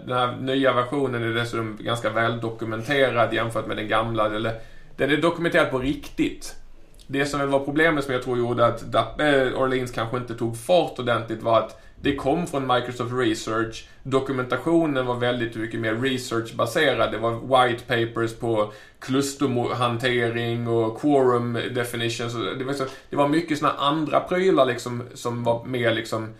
[0.07, 4.27] den här nya versionen är dessutom ganska väl dokumenterad jämfört med den gamla.
[4.27, 4.55] Eller,
[4.97, 6.55] den är dokumenterad på riktigt.
[7.07, 10.57] Det som väl var problemet som jag tror gjorde att eh, Orleans kanske inte tog
[10.57, 13.89] fart ordentligt var att det kom från Microsoft Research.
[14.03, 17.13] Dokumentationen var väldigt mycket mer researchbaserad.
[17.13, 22.35] Det var white papers på klusterhantering och quorum definitions.
[22.59, 26.35] Det var, så, det var mycket sådana andra prylar liksom som var mer liksom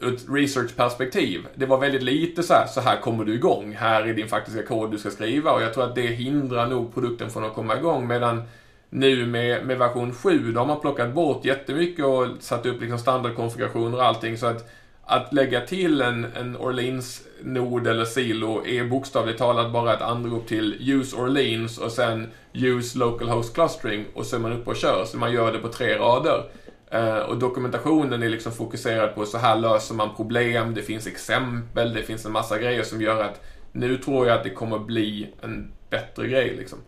[0.00, 1.46] ur ett researchperspektiv.
[1.54, 3.74] Det var väldigt lite så här, så här kommer du igång.
[3.78, 6.94] Här är din faktiska kod du ska skriva och jag tror att det hindrar nog
[6.94, 8.42] produkten från att komma igång medan
[8.90, 12.98] nu med, med version 7, då har man plockat bort jättemycket och satt upp liksom
[12.98, 14.70] standardkonfigurationer och allting så att
[15.10, 20.90] att lägga till en, en Orleans-nod eller silo är bokstavligt talat bara ett anrop till
[20.90, 25.04] use Orleans och sen use Local Host clustering och så är man uppe och kör.
[25.04, 26.44] Så man gör det på tre rader.
[26.90, 31.94] Eh, och dokumentationen är liksom fokuserad på så här löser man problem, det finns exempel,
[31.94, 33.40] det finns en massa grejer som gör att
[33.72, 36.78] nu tror jag att det kommer bli en bättre grej liksom.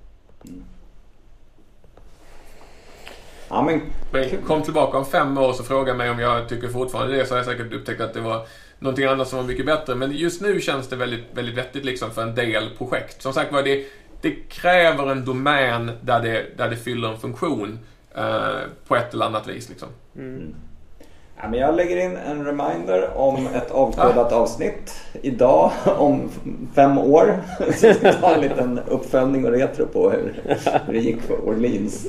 [0.44, 0.64] Mm.
[3.52, 3.80] Ja, men...
[4.46, 7.38] Kom tillbaka om fem år och fråga mig om jag tycker fortfarande det så har
[7.38, 8.46] jag säkert upptäckt att det var
[8.78, 9.94] någonting annat som var mycket bättre.
[9.94, 13.22] Men just nu känns det väldigt, väldigt vettigt liksom för en del projekt.
[13.22, 13.86] Som sagt var, det,
[14.20, 17.78] det kräver en domän där det, där det fyller en funktion
[18.14, 19.68] eh, på ett eller annat vis.
[19.68, 19.88] Liksom.
[20.16, 20.54] Mm.
[21.42, 26.30] Ja, men jag lägger in en reminder om ett avkodat avsnitt idag om
[26.74, 27.42] fem år.
[27.76, 30.42] Så vi ska ta en liten uppföljning och retro på hur,
[30.86, 32.06] hur det gick för Orleans.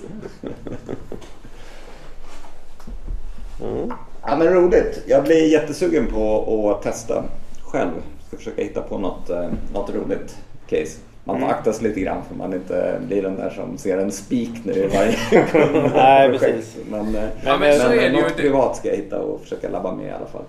[3.62, 3.94] Mm.
[4.22, 5.04] Ja men roligt.
[5.08, 7.24] Jag blir jättesugen på att testa
[7.64, 7.92] själv.
[8.28, 11.00] Ska försöka hitta på något, eh, något roligt case.
[11.26, 11.58] Man får mm.
[11.58, 14.74] akta sig lite grann för man inte blir den där som ser en spik nu
[14.74, 15.18] i varje
[15.94, 16.78] Nej, precis.
[16.90, 20.08] Men, eh, ja, men, men, men något privat ska jag hitta och försöka labba med
[20.08, 20.44] i alla fall.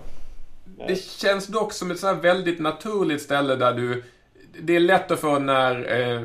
[0.88, 4.04] Det känns dock som ett så väldigt naturligt ställe där du...
[4.62, 6.00] Det är lätt att få när...
[6.00, 6.22] Eh,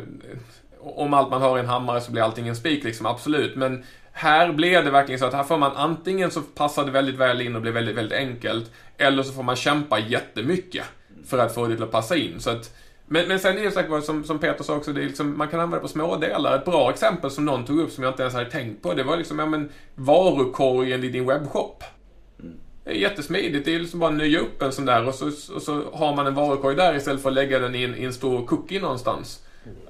[0.82, 3.56] om allt man har är en hammare så blir allting en spik liksom, absolut.
[3.56, 7.16] Men här blir det verkligen så att här får man antingen så passar det väldigt
[7.16, 8.72] väl in och blir väldigt, väldigt enkelt.
[8.98, 10.86] Eller så får man kämpa jättemycket
[11.26, 12.40] för att få det till att passa in.
[12.40, 12.74] Så att,
[13.12, 15.48] men, men sen är det säkert som, som Peter sa också, det är liksom, man
[15.48, 16.56] kan använda det på små delar.
[16.56, 19.04] Ett bra exempel som någon tog upp som jag inte ens hade tänkt på, det
[19.04, 21.84] var liksom, ja men varukorgen i din webbshop.
[22.84, 23.66] Det är jättesmidigt.
[23.66, 26.16] Det är liksom bara att nya upp en sån där och så, och så har
[26.16, 28.82] man en varukorg där istället för att lägga den i en, i en stor cookie
[28.82, 29.44] någonstans.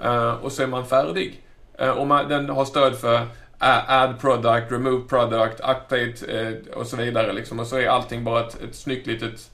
[0.04, 1.44] Uh, och så är man färdig.
[1.82, 6.98] Uh, och man, den har stöd för add product, remove product, update uh, och så
[6.98, 7.34] vidare.
[7.34, 7.60] Liksom.
[7.60, 9.50] Och så är allting bara ett, ett snyggt litet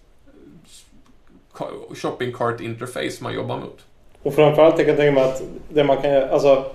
[1.96, 3.86] shopping cart interface man jobbar mot.
[4.24, 6.66] Och framförallt jag kan tänka mig att det man kan alltså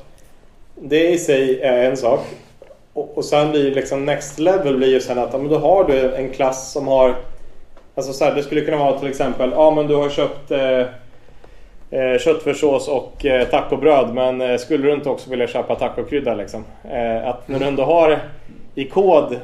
[0.74, 2.20] det i sig är en sak.
[2.92, 6.14] Och, och sen blir liksom next level blir ju sen att men då har du
[6.14, 7.16] en klass som har
[7.94, 10.80] Alltså så här, det skulle kunna vara till exempel, ja men du har köpt eh,
[12.00, 16.64] eh köttfärssås och eh, tacobröd men eh, skulle du inte också vilja köpa tacokrydda liksom?
[16.84, 18.18] Eh, att när du ändå har
[18.74, 19.36] i kod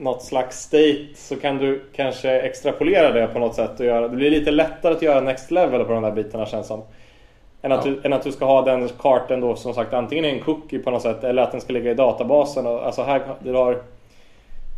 [0.00, 4.16] något slags state så kan du kanske extrapolera det på något sätt och göra, det
[4.16, 6.82] blir lite lättare att göra next level på de där bitarna känns som.
[7.62, 7.90] Än att, ja.
[7.90, 10.78] du, än att du ska ha den kartan då som sagt antingen i en cookie
[10.78, 12.66] på något sätt eller att den ska ligga i databasen.
[12.66, 13.82] Och, alltså här, du har,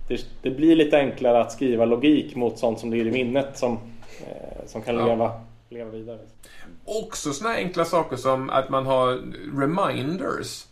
[0.08, 3.72] det, det, blir lite enklare att skriva logik mot sånt som ligger i minnet som,
[4.20, 5.06] eh, som kan ja.
[5.06, 5.32] leva,
[5.68, 6.18] leva vidare.
[6.84, 9.18] Också sådana enkla saker som att man har
[9.60, 10.64] reminders.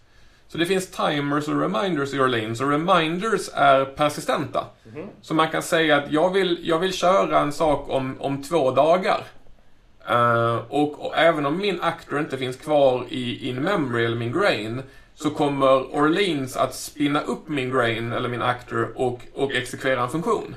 [0.52, 4.64] Så det finns timers och reminders i Orleans och reminders är persistenta.
[4.84, 5.08] Mm -hmm.
[5.22, 8.70] Så man kan säga att jag vill, jag vill köra en sak om, om två
[8.70, 9.20] dagar.
[10.10, 14.32] Uh, och, och, även om min actor inte finns kvar i in memory eller min
[14.32, 14.82] grain
[15.14, 20.08] så kommer Orleans att spinna upp min grain eller min actor och, och exekvera en
[20.08, 20.54] funktion.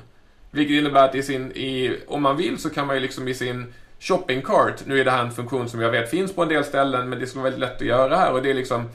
[0.50, 3.34] Vilket innebär att i sin, i, om man vill så kan man ju liksom i
[3.34, 6.48] sin shopping cart, nu är det här en funktion som jag vet finns på en
[6.48, 8.88] del ställen men det skulle vara väldigt lätt att göra här och det är liksom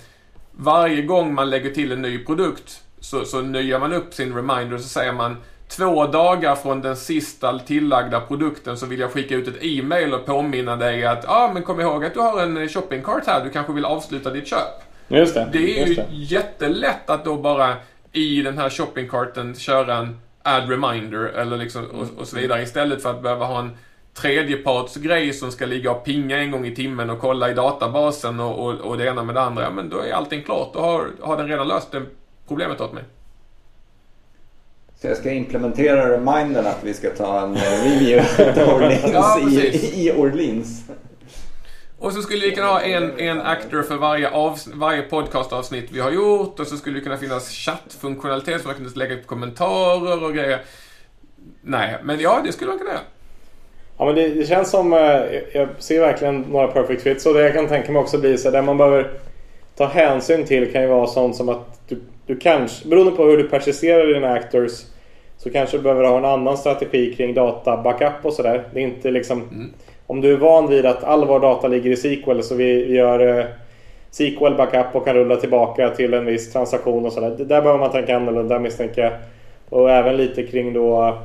[0.61, 4.75] varje gång man lägger till en ny produkt så, så nöjer man upp sin reminder
[4.75, 5.37] och så säger man
[5.67, 10.25] två dagar från den sista tillagda produkten så vill jag skicka ut ett e-mail och
[10.25, 13.49] påminna dig att ja ah, men kom ihåg att du har en shoppingcart här, du
[13.49, 14.83] kanske vill avsluta ditt köp.
[15.07, 15.49] Just det.
[15.51, 16.05] Det är ju det.
[16.11, 17.75] jättelätt att då bara
[18.11, 23.01] i den här shoppingcarten köra en add reminder eller liksom och, och så vidare istället
[23.01, 23.77] för att behöva ha en
[24.13, 28.65] tredjepartsgrej som ska ligga och pinga en gång i timmen och kolla i databasen och,
[28.65, 29.63] och, och det ena med det andra.
[29.63, 30.73] Ja, men då är allting klart.
[30.73, 32.01] Då har, har den redan löst det
[32.47, 33.03] problemet åt mig.
[35.01, 40.07] Så jag ska implementera remindern att vi ska ta en review av Orleans ja, i,
[40.07, 40.83] i Orleans.
[41.99, 45.99] Och så skulle vi kunna ha en, en actor för varje, av, varje podcastavsnitt vi
[45.99, 50.23] har gjort och så skulle det kunna finnas chattfunktionalitet så man kunde lägga upp kommentarer
[50.23, 50.61] och grejer.
[51.61, 53.01] Nej, men ja, det skulle man kunna göra.
[53.99, 54.99] Ja, men det, det känns som, eh,
[55.53, 58.51] jag ser verkligen några perfect fits och det jag kan tänka mig också blir så
[58.51, 59.09] där man behöver
[59.77, 63.37] ta hänsyn till kan ju vara sånt som att du, du kanske, beroende på hur
[63.37, 64.71] du persisterar dina actors
[65.37, 68.63] så kanske du behöver ha en annan strategi kring data backup och sådär.
[68.73, 69.73] Det är inte liksom mm.
[70.07, 72.95] Om du är van vid att all vår data ligger i SQL så vi, vi
[72.95, 73.45] gör eh,
[74.11, 77.29] SQL backup och kan rulla tillbaka till en viss transaktion och sådär.
[77.29, 79.13] Där behöver man tänka annorlunda misstänker jag.
[79.69, 81.17] Och även lite kring då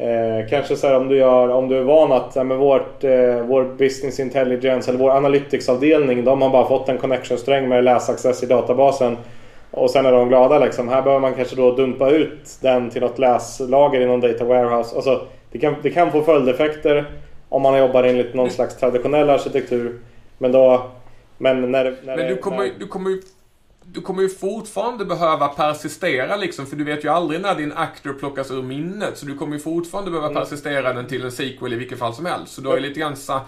[0.00, 3.04] Eh, kanske så här, om du, gör, om du är van att ja, men vårt,
[3.04, 8.42] eh, vår business intelligence eller vår analytics-avdelning de har bara fått en connection-sträng med läsaccess
[8.42, 9.16] i databasen.
[9.70, 10.88] Och sen är de glada liksom.
[10.88, 14.96] Här behöver man kanske då dumpa ut den till något läslager i någon data warehouse.
[14.96, 15.20] Alltså,
[15.52, 17.04] det, kan, det kan få följdeffekter
[17.48, 19.98] om man jobbar enligt någon slags traditionell arkitektur.
[20.38, 20.82] Men då...
[21.38, 22.72] Men när, när Men du kommer, när...
[22.78, 23.18] du kommer
[23.92, 28.12] du kommer ju fortfarande behöva persistera liksom, för du vet ju aldrig när din actor
[28.12, 29.18] plockas ur minnet.
[29.18, 30.42] Så du kommer ju fortfarande behöva mm.
[30.42, 32.52] persistera den till en sequel i vilket fall som helst.
[32.52, 33.46] Så du har ju lite grann sa,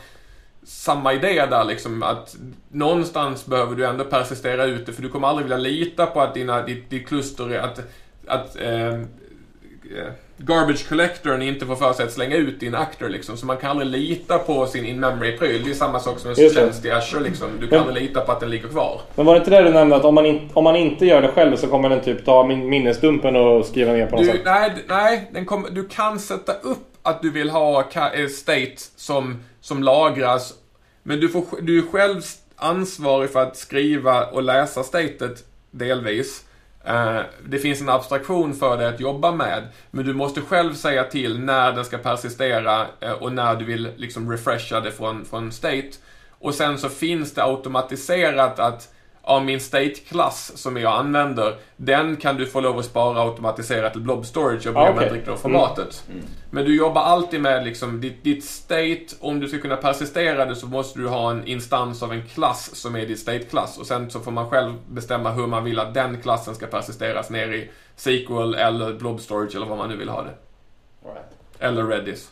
[0.63, 2.37] samma idé där liksom, att
[2.69, 6.35] någonstans behöver du ändå persistera ut det, för du kommer aldrig vilja lita på att
[6.35, 7.81] dina, ditt, ditt kluster, att,
[8.27, 9.01] att eh,
[10.37, 13.37] garbage collectorn inte får för sig att slänga ut din actor liksom.
[13.37, 15.65] Så man kan aldrig lita på sin in-memory-pryl.
[15.65, 17.49] Det är samma sak som en tjänst i Azure liksom.
[17.61, 19.01] Du kan aldrig lita på att den ligger kvar.
[19.15, 21.23] Men var det inte det du nämnde att om man, in, om man inte gör
[21.23, 24.33] det själv så kommer den typ ta min minnesdumpen och skriva ner på något du,
[24.33, 24.41] sätt?
[24.89, 29.83] Nej, nej kommer, du kan sätta upp att du vill ha eh, state som, som
[29.83, 30.55] lagras.
[31.03, 32.23] Men du, får, du är själv
[32.57, 36.45] ansvarig för att skriva och läsa statet delvis.
[36.85, 41.05] Eh, det finns en abstraktion för dig att jobba med, men du måste själv säga
[41.05, 45.53] till när den ska persistera eh, och när du vill liksom refresha det från, från
[45.53, 45.91] state.
[46.31, 52.37] Och sen så finns det automatiserat att, av min state-klass som jag använder, den kan
[52.37, 55.03] du få lov att spara automatiserat till blob storage och bryr Ah, mig okej.
[55.05, 56.05] inte riktigt om formatet.
[56.51, 60.57] Men du jobbar alltid med liksom ditt, ditt state, om du ska kunna persistera det
[60.57, 63.79] så måste du ha en instans av en klass som är ditt state-klass.
[63.79, 67.31] Och sen så får man själv bestämma hur man vill att den klassen ska persisteras
[67.31, 70.35] ner i SQL eller blob storage eller vad man nu vill ha det.
[71.05, 71.27] Right.
[71.59, 72.31] Eller Redis.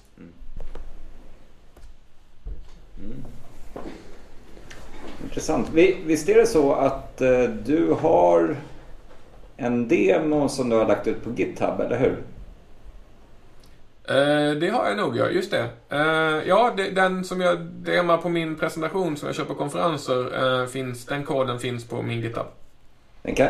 [5.24, 5.68] Intressant.
[5.74, 8.56] Vi- Visst är det så att eh, du har
[9.56, 12.16] en demo som du har lagt ut på GitHub, eller hur?
[14.08, 15.28] Eh, det har jag nog, ja.
[15.28, 15.66] Just det.
[15.90, 20.60] Eh, ja, det, den som jag demar på min presentation som jag kör på konferenser,
[20.62, 22.46] eh, finns, den koden finns på min GitHub.
[23.22, 23.46] Den kan,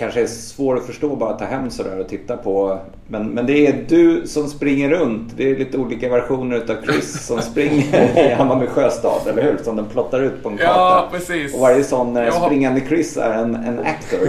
[0.00, 2.78] kanske är svår att förstå bara att ta hem sådär och titta på.
[3.08, 5.32] Men, men det är du som springer runt.
[5.36, 9.56] Det är lite olika versioner utav Chris som springer i Hammarby sjöstad, eller hur?
[9.56, 10.70] Som den plottar ut på en karta.
[10.70, 11.54] Ja, precis.
[11.54, 14.18] Och varje sån eh, har- springande Chris är en, en actor.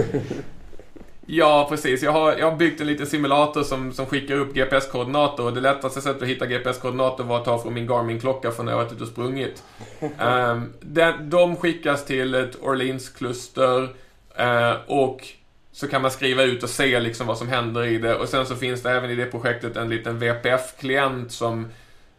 [1.26, 2.02] Ja, precis.
[2.02, 5.60] Jag har, jag har byggt en liten simulator som, som skickar upp GPS-koordinater och det
[5.60, 8.92] lättaste sättet att hitta GPS-koordinater var att ta från min Garmin-klocka från när jag varit
[8.92, 9.62] ute och sprungit.
[10.00, 13.88] um, den, de skickas till ett Orleans-kluster
[14.36, 15.26] eh, och
[15.72, 18.46] så kan man skriva ut och se liksom vad som händer i det och sen
[18.46, 21.68] så finns det även i det projektet en liten VPF-klient som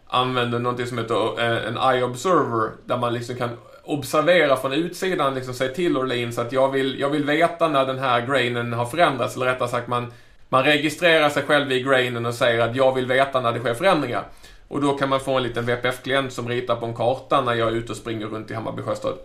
[0.08, 3.50] använder någonting som heter eh, en en iObserver där man liksom kan
[3.84, 8.00] observera från utsidan, liksom säga till Orleans att jag vill, jag vill veta när den
[8.00, 10.14] här grainen har förändrats, eller rättare sagt man,
[10.50, 13.74] man registrerar sig själv i grainen och säger att jag vill veta när det sker
[13.74, 14.24] förändringar.
[14.68, 17.68] Och då kan man få en liten VPF-klient som ritar på en karta när jag
[17.68, 19.18] är ute och springer runt i Hammarby sjöstad.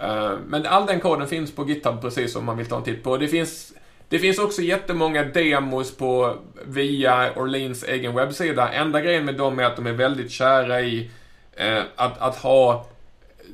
[0.00, 3.02] Eh, Men all den koden finns på GitHub precis om man vill ta en titt
[3.02, 3.16] på.
[3.16, 3.72] Det finns,
[4.08, 8.72] det finns också jättemånga demos på via Orleans egen webbsida.
[8.72, 11.10] Enda grejen med dem är att de är väldigt kära i
[11.56, 12.86] eh, att, att ha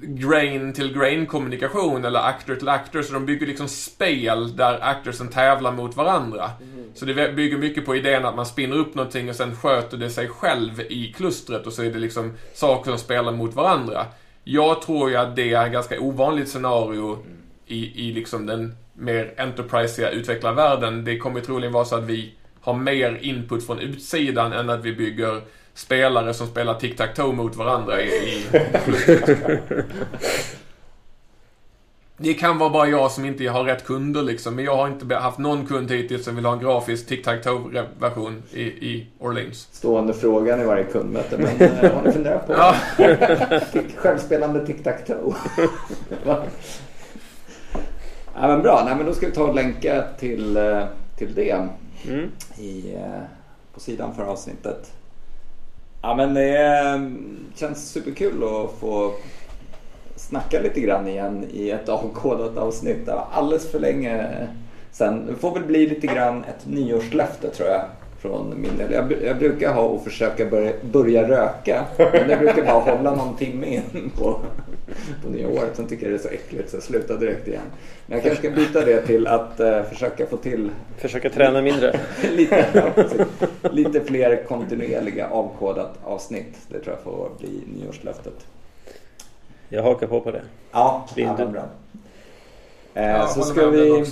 [0.03, 3.03] grain till grain kommunikation eller actor till actor.
[3.03, 6.51] Så de bygger liksom spel där actorsen tävlar mot varandra.
[6.95, 10.11] Så det bygger mycket på idén att man spinner upp någonting och sen sköter det
[10.11, 14.07] sig själv i klustret och så är det liksom saker som spelar mot varandra.
[14.45, 17.25] Jag tror ju att det är ett ganska ovanligt scenario
[17.67, 21.05] i, i liksom den mer enterprisiga utvecklarvärlden.
[21.05, 24.93] Det kommer troligen vara så att vi har mer input från utsidan än att vi
[24.93, 25.43] bygger
[25.75, 28.45] spelare som spelar tic-tac-toe mot varandra i, i
[32.23, 34.55] Det kan vara bara jag som inte har rätt kunder liksom.
[34.55, 38.63] Men jag har inte haft någon kund hittills som vill ha en grafisk tic-tac-toe-version i,
[38.63, 39.69] i Orleans.
[39.73, 41.39] Stående frågan i varje kundmöte.
[41.39, 41.47] Men
[41.85, 42.75] eh, har ni funderat på Ja.
[43.97, 45.35] självspelande tic-tac-toe?
[48.35, 50.85] Ja, men bra, Nej, men då ska vi ta och länka till, eh,
[51.19, 51.69] till det
[52.09, 52.31] Mm.
[52.59, 53.21] i, eh,
[53.75, 54.93] på sidan för avsnittet.
[56.03, 57.11] Ja, men det
[57.55, 59.13] känns superkul att få
[60.31, 63.07] snacka lite grann igen i ett avkodat avsnitt.
[63.07, 64.27] Det var alldeles för länge
[64.93, 65.27] sen.
[65.27, 67.83] Det får väl bli lite grann ett nyårslöfte tror jag.
[68.21, 68.93] Från min del.
[68.93, 71.85] Jag, jag brukar ha och försöka börja, börja röka.
[71.97, 74.41] Men det brukar bara hålla någon timme in på,
[75.25, 75.71] på nya året.
[75.77, 77.63] Sen tycker jag det är så äckligt så jag slutar direkt igen.
[78.07, 82.01] Men jag kanske ska byta det till att eh, försöka få till Försöka träna mindre.
[82.37, 83.05] lite, ja,
[83.71, 86.57] lite fler kontinuerliga avkodat avsnitt.
[86.69, 88.47] Det tror jag får bli nyårslöftet.
[89.73, 90.43] Jag hakar på på det.
[90.73, 91.63] Ja, ja vad bra.
[92.95, 94.05] Eh, Jag så ska vi,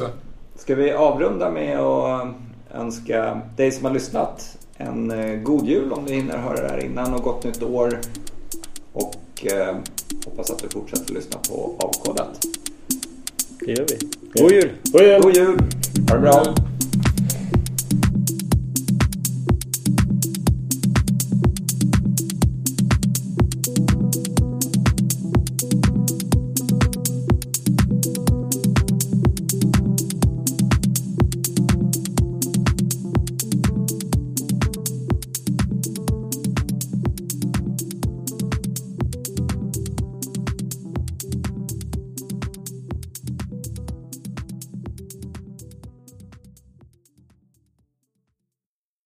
[0.57, 2.29] ska vi avrunda med att
[2.75, 6.85] önska dig som har lyssnat en eh, god jul om du hinner höra det här
[6.85, 7.99] innan och gott nytt år.
[8.93, 9.77] Och eh,
[10.25, 12.47] hoppas att du fortsätter lyssna på Avkodat.
[13.61, 13.99] Det gör vi.
[14.43, 14.71] God jul!
[14.93, 15.21] God jul!
[15.23, 15.59] God jul!
[16.09, 16.45] Ha det bra!